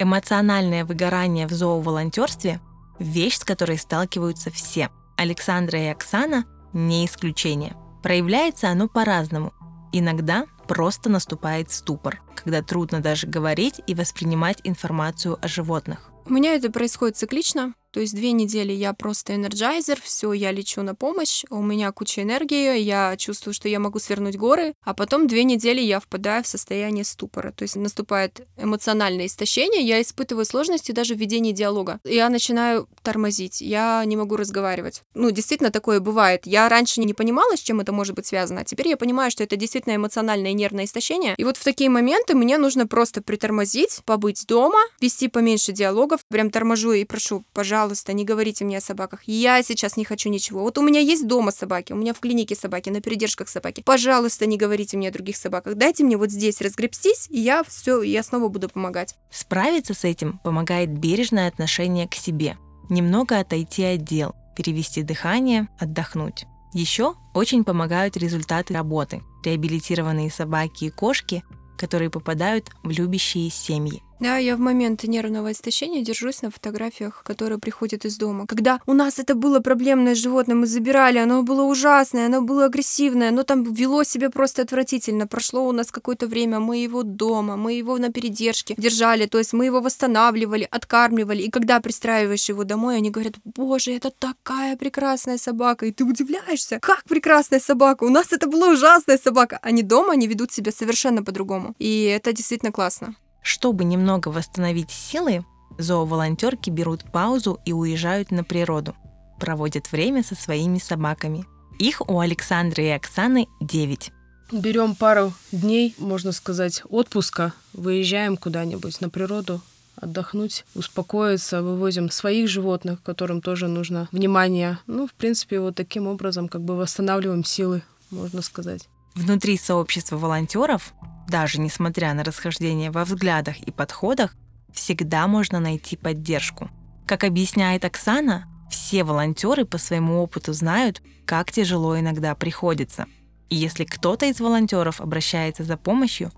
Эмоциональное 0.00 0.84
выгорание 0.84 1.48
в 1.48 1.52
зооволонтерстве– 1.52 2.60
вещь, 3.00 3.38
с 3.38 3.44
которой 3.44 3.78
сталкиваются 3.78 4.48
все. 4.50 4.90
Александра 5.16 5.80
и 5.80 5.86
Оксана– 5.86 6.44
не 6.72 7.04
исключение. 7.04 7.74
Проявляется 8.00 8.68
оно 8.68 8.86
по-разному. 8.86 9.52
Иногда 9.92 10.46
просто 10.68 11.08
наступает 11.08 11.72
ступор, 11.72 12.22
когда 12.36 12.62
трудно 12.62 13.00
даже 13.00 13.26
говорить 13.26 13.80
и 13.88 13.94
воспринимать 13.96 14.60
информацию 14.62 15.36
о 15.42 15.48
животных. 15.48 16.12
У 16.26 16.32
меня 16.32 16.54
это 16.54 16.70
происходит 16.70 17.16
циклично. 17.16 17.74
То 17.90 18.00
есть 18.00 18.14
две 18.14 18.32
недели 18.32 18.72
я 18.72 18.92
просто 18.92 19.34
энерджайзер, 19.34 20.00
все, 20.02 20.32
я 20.32 20.52
лечу 20.52 20.82
на 20.82 20.94
помощь, 20.94 21.44
у 21.50 21.62
меня 21.62 21.90
куча 21.92 22.22
энергии, 22.22 22.78
я 22.78 23.16
чувствую, 23.16 23.54
что 23.54 23.68
я 23.68 23.80
могу 23.80 23.98
свернуть 23.98 24.36
горы, 24.36 24.74
а 24.84 24.94
потом 24.94 25.26
две 25.26 25.44
недели 25.44 25.80
я 25.80 26.00
впадаю 26.00 26.44
в 26.44 26.46
состояние 26.46 27.04
ступора. 27.04 27.52
То 27.52 27.62
есть 27.62 27.76
наступает 27.76 28.46
эмоциональное 28.56 29.26
истощение, 29.26 29.82
я 29.82 30.02
испытываю 30.02 30.44
сложности 30.44 30.92
даже 30.92 31.14
в 31.14 31.18
ведении 31.18 31.52
диалога. 31.52 32.00
Я 32.04 32.28
начинаю 32.28 32.88
тормозить, 33.02 33.60
я 33.60 34.04
не 34.04 34.16
могу 34.16 34.36
разговаривать. 34.36 35.02
Ну, 35.14 35.30
действительно 35.30 35.70
такое 35.70 36.00
бывает. 36.00 36.46
Я 36.46 36.68
раньше 36.68 37.00
не 37.00 37.14
понимала, 37.14 37.56
с 37.56 37.60
чем 37.60 37.80
это 37.80 37.92
может 37.92 38.14
быть 38.14 38.26
связано, 38.26 38.60
а 38.60 38.64
теперь 38.64 38.88
я 38.88 38.96
понимаю, 38.96 39.30
что 39.30 39.44
это 39.44 39.56
действительно 39.56 39.96
эмоциональное 39.96 40.50
и 40.50 40.54
нервное 40.54 40.84
истощение. 40.84 41.34
И 41.38 41.44
вот 41.44 41.56
в 41.56 41.64
такие 41.64 41.88
моменты 41.88 42.34
мне 42.34 42.58
нужно 42.58 42.86
просто 42.86 43.22
притормозить, 43.22 44.00
побыть 44.04 44.44
дома, 44.46 44.78
вести 45.00 45.28
поменьше 45.28 45.72
диалогов, 45.72 46.20
прям 46.28 46.50
торможу 46.50 46.92
и 46.92 47.04
прошу, 47.04 47.44
пожалуйста, 47.52 47.77
пожалуйста, 47.78 48.12
не 48.12 48.24
говорите 48.24 48.64
мне 48.64 48.78
о 48.78 48.80
собаках. 48.80 49.20
Я 49.26 49.62
сейчас 49.62 49.96
не 49.96 50.04
хочу 50.04 50.28
ничего. 50.30 50.62
Вот 50.62 50.78
у 50.78 50.82
меня 50.82 50.98
есть 50.98 51.28
дома 51.28 51.52
собаки, 51.52 51.92
у 51.92 51.96
меня 51.96 52.12
в 52.12 52.18
клинике 52.18 52.56
собаки, 52.56 52.90
на 52.90 53.00
передержках 53.00 53.48
собаки. 53.48 53.82
Пожалуйста, 53.84 54.46
не 54.46 54.56
говорите 54.56 54.96
мне 54.96 55.10
о 55.10 55.12
других 55.12 55.36
собаках. 55.36 55.76
Дайте 55.76 56.02
мне 56.02 56.16
вот 56.16 56.32
здесь 56.32 56.60
разгребстись, 56.60 57.28
и 57.30 57.38
я 57.38 57.62
все, 57.62 58.02
я 58.02 58.24
снова 58.24 58.48
буду 58.48 58.68
помогать. 58.68 59.14
Справиться 59.30 59.94
с 59.94 60.02
этим 60.02 60.40
помогает 60.42 60.90
бережное 60.90 61.46
отношение 61.46 62.08
к 62.08 62.14
себе. 62.14 62.56
Немного 62.90 63.38
отойти 63.38 63.84
от 63.84 64.02
дел, 64.02 64.34
перевести 64.56 65.04
дыхание, 65.04 65.68
отдохнуть. 65.78 66.46
Еще 66.74 67.14
очень 67.32 67.62
помогают 67.62 68.16
результаты 68.16 68.74
работы. 68.74 69.22
Реабилитированные 69.44 70.32
собаки 70.32 70.86
и 70.86 70.90
кошки, 70.90 71.44
которые 71.78 72.10
попадают 72.10 72.70
в 72.82 72.90
любящие 72.90 73.50
семьи. 73.50 74.02
Да, 74.20 74.36
я 74.36 74.56
в 74.56 74.60
момент 74.60 75.04
нервного 75.04 75.52
истощения 75.52 76.02
держусь 76.02 76.42
на 76.42 76.50
фотографиях, 76.50 77.22
которые 77.24 77.58
приходят 77.58 78.04
из 78.04 78.16
дома. 78.16 78.46
Когда 78.46 78.80
у 78.86 78.92
нас 78.92 79.20
это 79.20 79.34
было 79.36 79.60
проблемное 79.60 80.16
животное, 80.16 80.56
мы 80.56 80.66
забирали, 80.66 81.18
оно 81.18 81.44
было 81.44 81.62
ужасное, 81.62 82.26
оно 82.26 82.42
было 82.42 82.64
агрессивное, 82.64 83.28
оно 83.28 83.44
там 83.44 83.62
вело 83.62 84.02
себя 84.02 84.30
просто 84.30 84.62
отвратительно. 84.62 85.28
Прошло 85.28 85.68
у 85.68 85.72
нас 85.72 85.92
какое-то 85.92 86.26
время, 86.26 86.58
мы 86.58 86.78
его 86.78 87.04
дома, 87.04 87.56
мы 87.56 87.74
его 87.74 87.96
на 87.98 88.10
передержке 88.10 88.74
держали, 88.76 89.26
то 89.26 89.38
есть 89.38 89.52
мы 89.52 89.66
его 89.66 89.80
восстанавливали, 89.80 90.66
откармливали. 90.68 91.42
И 91.42 91.50
когда 91.50 91.78
пристраиваешь 91.80 92.48
его 92.48 92.64
домой, 92.64 92.96
они 92.96 93.10
говорят, 93.10 93.34
боже, 93.44 93.92
это 93.92 94.10
такая 94.10 94.76
прекрасная 94.76 95.38
собака. 95.38 95.86
И 95.86 95.92
ты 95.92 96.04
удивляешься, 96.04 96.80
как 96.80 97.04
прекрасная 97.04 97.60
собака, 97.60 98.02
у 98.04 98.10
нас 98.10 98.32
это 98.32 98.48
была 98.48 98.72
ужасная 98.72 99.18
собака. 99.18 99.60
Они 99.62 99.82
дома, 99.82 100.14
они 100.14 100.26
ведут 100.26 100.50
себя 100.50 100.72
совершенно 100.72 101.22
по-другому. 101.22 101.74
И 101.78 102.02
это 102.02 102.32
действительно 102.32 102.72
классно. 102.72 103.14
Чтобы 103.48 103.84
немного 103.84 104.28
восстановить 104.28 104.90
силы, 104.90 105.42
зооволонтерки 105.78 106.68
берут 106.68 107.10
паузу 107.10 107.58
и 107.64 107.72
уезжают 107.72 108.30
на 108.30 108.44
природу. 108.44 108.94
Проводят 109.40 109.90
время 109.90 110.22
со 110.22 110.34
своими 110.34 110.78
собаками. 110.78 111.46
Их 111.78 112.02
у 112.06 112.20
Александры 112.20 112.84
и 112.84 112.90
Оксаны 112.90 113.48
9. 113.62 114.12
Берем 114.52 114.94
пару 114.94 115.32
дней, 115.50 115.94
можно 115.96 116.32
сказать, 116.32 116.82
отпуска, 116.90 117.54
выезжаем 117.72 118.36
куда-нибудь 118.36 119.00
на 119.00 119.08
природу, 119.08 119.62
отдохнуть, 119.96 120.66
успокоиться, 120.74 121.62
вывозим 121.62 122.10
своих 122.10 122.50
животных, 122.50 123.02
которым 123.02 123.40
тоже 123.40 123.66
нужно 123.66 124.10
внимание. 124.12 124.78
Ну, 124.86 125.06
в 125.06 125.14
принципе, 125.14 125.58
вот 125.60 125.74
таким 125.74 126.06
образом 126.06 126.50
как 126.50 126.60
бы 126.60 126.76
восстанавливаем 126.76 127.44
силы, 127.44 127.80
можно 128.10 128.42
сказать. 128.42 128.90
Внутри 129.14 129.56
сообщества 129.56 130.18
волонтеров, 130.18 130.92
даже 131.28 131.60
несмотря 131.60 132.14
на 132.14 132.24
расхождение 132.24 132.90
во 132.90 133.04
взглядах 133.04 133.58
и 133.60 133.70
подходах, 133.70 134.34
всегда 134.72 135.26
можно 135.28 135.60
найти 135.60 135.96
поддержку. 135.96 136.70
Как 137.06 137.24
объясняет 137.24 137.84
Оксана, 137.84 138.46
все 138.70 139.04
волонтеры 139.04 139.64
по 139.64 139.78
своему 139.78 140.22
опыту 140.22 140.52
знают, 140.52 141.02
как 141.24 141.52
тяжело 141.52 141.98
иногда 141.98 142.34
приходится. 142.34 143.06
И 143.50 143.56
если 143.56 143.84
кто-то 143.84 144.26
из 144.26 144.40
волонтеров 144.40 145.00
обращается 145.00 145.64
за 145.64 145.76
помощью, 145.76 146.32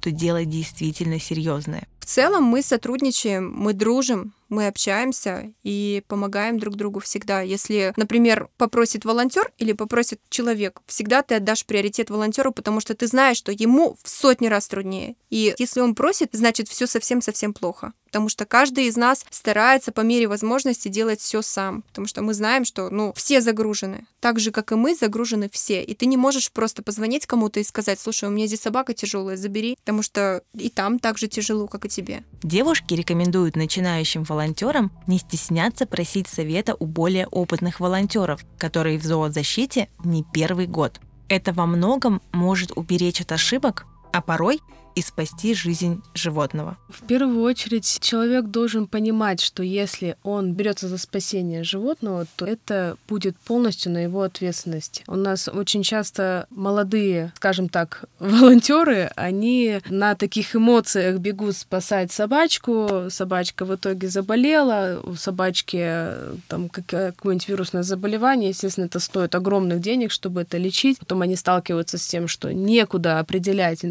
то 0.00 0.10
дело 0.10 0.44
действительно 0.44 1.20
серьезное. 1.20 1.86
В 2.06 2.08
целом 2.08 2.44
мы 2.44 2.62
сотрудничаем, 2.62 3.52
мы 3.52 3.72
дружим, 3.72 4.32
мы 4.48 4.68
общаемся 4.68 5.52
и 5.64 6.04
помогаем 6.06 6.58
друг 6.58 6.76
другу 6.76 7.00
всегда. 7.00 7.40
Если, 7.40 7.92
например, 7.96 8.48
попросит 8.56 9.04
волонтер 9.04 9.52
или 9.58 9.72
попросит 9.72 10.20
человек, 10.28 10.80
всегда 10.86 11.22
ты 11.22 11.34
отдашь 11.34 11.66
приоритет 11.66 12.10
волонтеру, 12.10 12.52
потому 12.52 12.80
что 12.80 12.94
ты 12.94 13.06
знаешь, 13.08 13.36
что 13.36 13.52
ему 13.52 13.96
в 14.02 14.08
сотни 14.08 14.46
раз 14.46 14.68
труднее. 14.68 15.16
И 15.30 15.54
если 15.58 15.80
он 15.80 15.94
просит, 15.94 16.30
значит 16.32 16.68
все 16.68 16.86
совсем-совсем 16.86 17.52
плохо. 17.52 17.92
Потому 18.06 18.28
что 18.28 18.46
каждый 18.46 18.86
из 18.86 18.96
нас 18.96 19.26
старается 19.30 19.92
по 19.92 20.00
мере 20.00 20.28
возможности 20.28 20.88
делать 20.88 21.20
все 21.20 21.42
сам. 21.42 21.82
Потому 21.82 22.06
что 22.06 22.22
мы 22.22 22.34
знаем, 22.34 22.64
что 22.64 22.88
ну, 22.88 23.12
все 23.14 23.40
загружены. 23.40 24.06
Так 24.20 24.38
же, 24.38 24.52
как 24.52 24.72
и 24.72 24.76
мы, 24.76 24.94
загружены 24.94 25.50
все. 25.52 25.82
И 25.82 25.94
ты 25.94 26.06
не 26.06 26.16
можешь 26.16 26.50
просто 26.52 26.82
позвонить 26.82 27.26
кому-то 27.26 27.60
и 27.60 27.64
сказать, 27.64 28.00
слушай, 28.00 28.28
у 28.28 28.32
меня 28.32 28.46
здесь 28.46 28.60
собака 28.60 28.94
тяжелая, 28.94 29.36
забери. 29.36 29.76
Потому 29.84 30.02
что 30.02 30.42
и 30.54 30.70
там 30.70 30.98
так 30.98 31.18
же 31.18 31.26
тяжело, 31.26 31.66
как 31.66 31.84
и 31.84 31.88
тебе. 31.96 32.22
Девушки 32.42 32.94
рекомендуют 32.94 33.56
начинающим 33.56 34.24
волонтерам 34.24 34.92
не 35.06 35.18
стесняться 35.18 35.86
просить 35.86 36.28
совета 36.28 36.76
у 36.78 36.86
более 36.86 37.26
опытных 37.26 37.80
волонтеров, 37.80 38.44
которые 38.58 38.98
в 38.98 39.04
зоозащите 39.04 39.88
не 40.04 40.22
первый 40.22 40.66
год. 40.66 41.00
Это 41.28 41.52
во 41.52 41.66
многом 41.66 42.20
может 42.32 42.70
уберечь 42.76 43.20
от 43.20 43.32
ошибок, 43.32 43.86
а 44.12 44.20
порой 44.20 44.60
и 44.96 45.02
спасти 45.02 45.54
жизнь 45.54 46.02
животного. 46.14 46.78
В 46.88 47.06
первую 47.06 47.42
очередь 47.42 47.98
человек 48.00 48.46
должен 48.46 48.86
понимать, 48.86 49.42
что 49.42 49.62
если 49.62 50.16
он 50.22 50.54
берется 50.54 50.88
за 50.88 50.96
спасение 50.96 51.64
животного, 51.64 52.26
то 52.36 52.46
это 52.46 52.96
будет 53.06 53.36
полностью 53.36 53.92
на 53.92 53.98
его 53.98 54.22
ответственности. 54.22 55.04
У 55.06 55.14
нас 55.14 55.48
очень 55.48 55.82
часто 55.82 56.46
молодые, 56.48 57.32
скажем 57.36 57.68
так, 57.68 58.06
волонтеры, 58.18 59.10
они 59.16 59.80
на 59.90 60.14
таких 60.14 60.56
эмоциях 60.56 61.18
бегут 61.18 61.56
спасать 61.56 62.10
собачку, 62.10 63.10
собачка 63.10 63.66
в 63.66 63.74
итоге 63.74 64.08
заболела, 64.08 64.98
у 65.04 65.14
собачки 65.14 66.08
там 66.48 66.70
какое-нибудь 66.70 67.48
вирусное 67.48 67.82
заболевание, 67.82 68.50
естественно, 68.50 68.86
это 68.86 68.98
стоит 68.98 69.34
огромных 69.34 69.80
денег, 69.80 70.10
чтобы 70.10 70.40
это 70.40 70.56
лечить. 70.56 70.98
Потом 71.00 71.20
они 71.20 71.36
сталкиваются 71.36 71.98
с 71.98 72.06
тем, 72.06 72.28
что 72.28 72.54
некуда 72.54 73.18
определять 73.18 73.84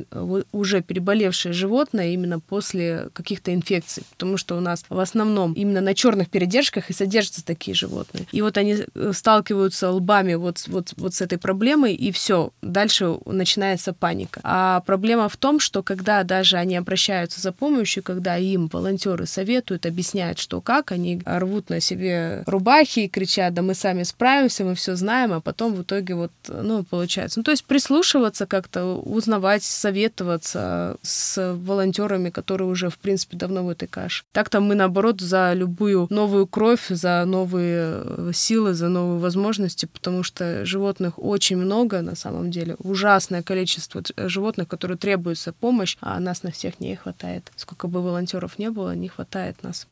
уже 0.52 0.82
переболевшее 0.96 1.52
животное 1.52 2.12
именно 2.12 2.40
после 2.40 3.10
каких-то 3.12 3.54
инфекций, 3.54 4.04
потому 4.12 4.38
что 4.38 4.56
у 4.56 4.62
нас 4.62 4.86
в 4.88 4.98
основном 4.98 5.52
именно 5.52 5.82
на 5.82 5.94
черных 5.94 6.30
передержках 6.30 6.90
и 6.90 6.94
содержатся 6.94 7.44
такие 7.44 7.76
животные. 7.76 8.26
И 8.32 8.42
вот 8.42 8.58
они 8.58 8.78
э, 8.78 9.12
сталкиваются 9.14 9.92
лбами 9.92 10.36
вот, 10.36 10.64
вот, 10.68 10.94
вот 10.96 11.14
с 11.14 11.22
этой 11.22 11.38
проблемой, 11.38 11.94
и 11.96 12.14
все, 12.14 12.52
дальше 12.62 13.18
начинается 13.26 13.92
паника. 13.92 14.40
А 14.44 14.80
проблема 14.86 15.28
в 15.28 15.36
том, 15.36 15.60
что 15.60 15.84
когда 15.84 16.24
даже 16.24 16.56
они 16.56 16.78
обращаются 16.78 17.42
за 17.42 17.52
помощью, 17.52 18.02
когда 18.02 18.38
им 18.38 18.70
волонтеры 18.72 19.26
советуют, 19.26 19.86
объясняют, 19.86 20.40
что 20.40 20.62
как, 20.62 20.94
они 20.94 21.22
рвут 21.26 21.70
на 21.70 21.82
себе 21.82 22.44
рубахи 22.46 23.02
и 23.02 23.10
кричат, 23.10 23.54
да 23.54 23.62
мы 23.62 23.74
сами 23.74 24.04
справимся, 24.04 24.64
мы 24.64 24.76
все 24.76 24.96
знаем, 24.96 25.34
а 25.34 25.42
потом 25.42 25.74
в 25.74 25.82
итоге 25.82 26.16
вот, 26.16 26.32
ну, 26.48 26.84
получается. 26.84 27.40
Ну, 27.40 27.44
то 27.44 27.52
есть 27.52 27.66
прислушиваться 27.66 28.46
как-то, 28.46 28.96
узнавать, 28.96 29.64
советоваться, 29.64 30.85
с 31.02 31.54
волонтерами, 31.56 32.30
которые 32.30 32.68
уже, 32.68 32.90
в 32.90 32.98
принципе, 32.98 33.38
давно 33.38 33.66
в 33.66 33.70
этой 33.70 33.88
каше. 33.88 34.24
Так-то 34.32 34.60
мы, 34.60 34.76
наоборот, 34.76 35.22
за 35.22 35.54
любую 35.54 36.08
новую 36.10 36.48
кровь, 36.48 36.88
за 36.90 37.24
новые 37.26 38.02
э, 38.04 38.32
силы, 38.34 38.74
за 38.74 38.90
новые 38.90 39.20
возможности, 39.20 39.86
потому 39.86 40.24
что 40.24 40.66
животных 40.66 41.14
очень 41.18 41.58
много 41.58 42.02
на 42.02 42.16
самом 42.16 42.52
деле. 42.52 42.76
Ужасное 42.80 43.44
количество 43.44 44.02
животных, 44.18 44.68
которые 44.68 44.98
требуется 44.98 45.54
помощь, 45.54 45.98
а 46.02 46.20
нас 46.20 46.44
на 46.44 46.52
всех 46.52 46.80
не 46.80 46.96
хватает. 46.96 47.52
Сколько 47.56 47.88
бы 47.88 48.02
волонтеров 48.02 48.60
не 48.60 48.70
было, 48.70 48.96
не 48.96 49.08
хватает 49.08 49.64
нас. 49.64 49.88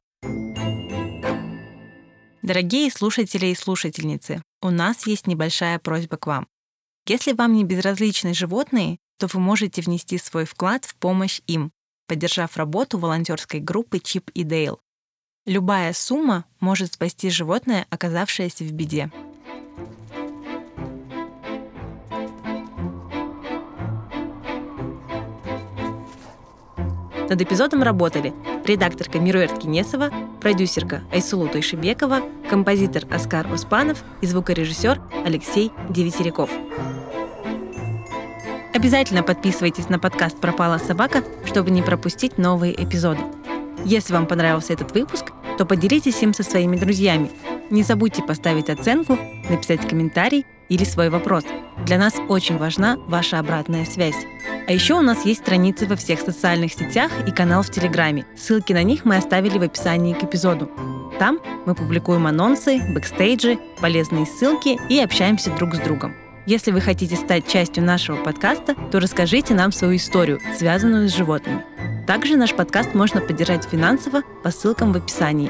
Дорогие 2.41 2.91
слушатели 2.91 3.47
и 3.47 3.55
слушательницы, 3.55 4.41
у 4.61 4.69
нас 4.69 5.07
есть 5.07 5.27
небольшая 5.27 5.79
просьба 5.79 6.17
к 6.17 6.27
вам. 6.27 6.47
Если 7.05 7.33
вам 7.33 7.53
не 7.53 7.63
безразличны 7.63 8.33
животные, 8.33 8.97
то 9.23 9.29
вы 9.33 9.39
можете 9.39 9.81
внести 9.81 10.17
свой 10.17 10.43
вклад 10.43 10.83
в 10.83 10.95
помощь 10.97 11.39
им, 11.47 11.71
поддержав 12.09 12.57
работу 12.57 12.97
волонтерской 12.97 13.61
группы 13.61 13.99
Чип 13.99 14.29
и 14.33 14.43
Дейл. 14.43 14.81
Любая 15.45 15.93
сумма 15.93 16.43
может 16.59 16.95
спасти 16.95 17.29
животное, 17.29 17.87
оказавшееся 17.89 18.65
в 18.65 18.73
беде. 18.73 19.09
Над 27.29 27.41
эпизодом 27.41 27.81
работали 27.81 28.33
редакторка 28.65 29.19
Мируэрт 29.19 29.57
Кинесова, 29.57 30.11
продюсерка 30.41 31.01
Айсулу 31.13 31.47
Тойшибекова, 31.47 32.23
композитор 32.49 33.05
Оскар 33.09 33.49
Оспанов 33.53 34.03
и 34.19 34.27
звукорежиссер 34.27 35.01
Алексей 35.23 35.71
Девятеряков. 35.89 36.49
Обязательно 38.83 39.23
подписывайтесь 39.23 39.87
на 39.87 39.97
подкаст 39.97 40.41
«Пропала 40.41 40.77
собака», 40.77 41.23
чтобы 41.45 41.71
не 41.71 41.81
пропустить 41.81 42.37
новые 42.37 42.73
эпизоды. 42.75 43.21
Если 43.85 44.11
вам 44.11 44.27
понравился 44.27 44.73
этот 44.73 44.93
выпуск, 44.93 45.31
то 45.57 45.65
поделитесь 45.65 46.21
им 46.21 46.33
со 46.33 46.43
своими 46.43 46.75
друзьями. 46.75 47.31
Не 47.69 47.83
забудьте 47.83 48.21
поставить 48.21 48.69
оценку, 48.69 49.17
написать 49.49 49.87
комментарий 49.87 50.45
или 50.67 50.83
свой 50.83 51.09
вопрос. 51.09 51.45
Для 51.85 51.97
нас 51.97 52.15
очень 52.27 52.57
важна 52.57 52.97
ваша 53.07 53.39
обратная 53.39 53.85
связь. 53.85 54.17
А 54.67 54.73
еще 54.73 54.95
у 54.95 55.01
нас 55.01 55.23
есть 55.23 55.39
страницы 55.39 55.87
во 55.87 55.95
всех 55.95 56.19
социальных 56.19 56.73
сетях 56.73 57.09
и 57.25 57.31
канал 57.31 57.63
в 57.63 57.71
Телеграме. 57.71 58.25
Ссылки 58.35 58.73
на 58.73 58.83
них 58.83 59.05
мы 59.05 59.15
оставили 59.15 59.59
в 59.59 59.63
описании 59.63 60.13
к 60.13 60.25
эпизоду. 60.25 60.69
Там 61.19 61.39
мы 61.65 61.73
публикуем 61.73 62.27
анонсы, 62.27 62.81
бэкстейджи, 62.93 63.59
полезные 63.79 64.25
ссылки 64.25 64.77
и 64.89 64.99
общаемся 64.99 65.51
друг 65.51 65.73
с 65.73 65.79
другом. 65.79 66.13
Если 66.45 66.71
вы 66.71 66.81
хотите 66.81 67.15
стать 67.15 67.47
частью 67.47 67.85
нашего 67.85 68.21
подкаста, 68.21 68.75
то 68.91 68.99
расскажите 68.99 69.53
нам 69.53 69.71
свою 69.71 69.95
историю, 69.95 70.41
связанную 70.57 71.07
с 71.07 71.15
животными. 71.15 71.63
Также 72.05 72.35
наш 72.35 72.53
подкаст 72.53 72.93
можно 72.93 73.21
поддержать 73.21 73.63
финансово 73.63 74.23
по 74.43 74.51
ссылкам 74.51 74.91
в 74.91 74.97
описании. 74.97 75.49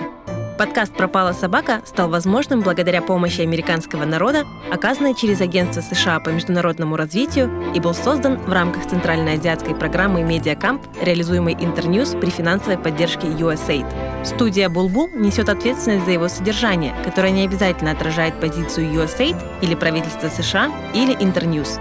Подкаст 0.57 0.93
«Пропала 0.93 1.33
собака» 1.33 1.81
стал 1.83 2.09
возможным 2.09 2.61
благодаря 2.61 3.01
помощи 3.01 3.41
американского 3.41 4.05
народа, 4.05 4.43
оказанной 4.71 5.15
через 5.15 5.41
Агентство 5.41 5.81
США 5.81 6.19
по 6.19 6.29
международному 6.29 6.95
развитию 6.95 7.51
и 7.73 7.79
был 7.79 7.95
создан 7.95 8.37
в 8.37 8.53
рамках 8.53 8.87
Центральноазиатской 8.87 9.73
программы 9.73 10.21
«Медиакамп», 10.21 10.83
реализуемой 11.01 11.53
Интерньюз 11.53 12.15
при 12.21 12.29
финансовой 12.29 12.77
поддержке 12.77 13.27
USAID. 13.27 14.25
Студия 14.25 14.69
«Булбул» 14.69 15.09
несет 15.15 15.49
ответственность 15.49 16.05
за 16.05 16.11
его 16.11 16.27
содержание, 16.27 16.95
которое 17.03 17.31
не 17.31 17.45
обязательно 17.45 17.91
отражает 17.91 18.39
позицию 18.39 18.93
USAID 18.93 19.35
или 19.61 19.73
правительства 19.73 20.29
США 20.29 20.71
или 20.93 21.13
Интерньюз. 21.19 21.79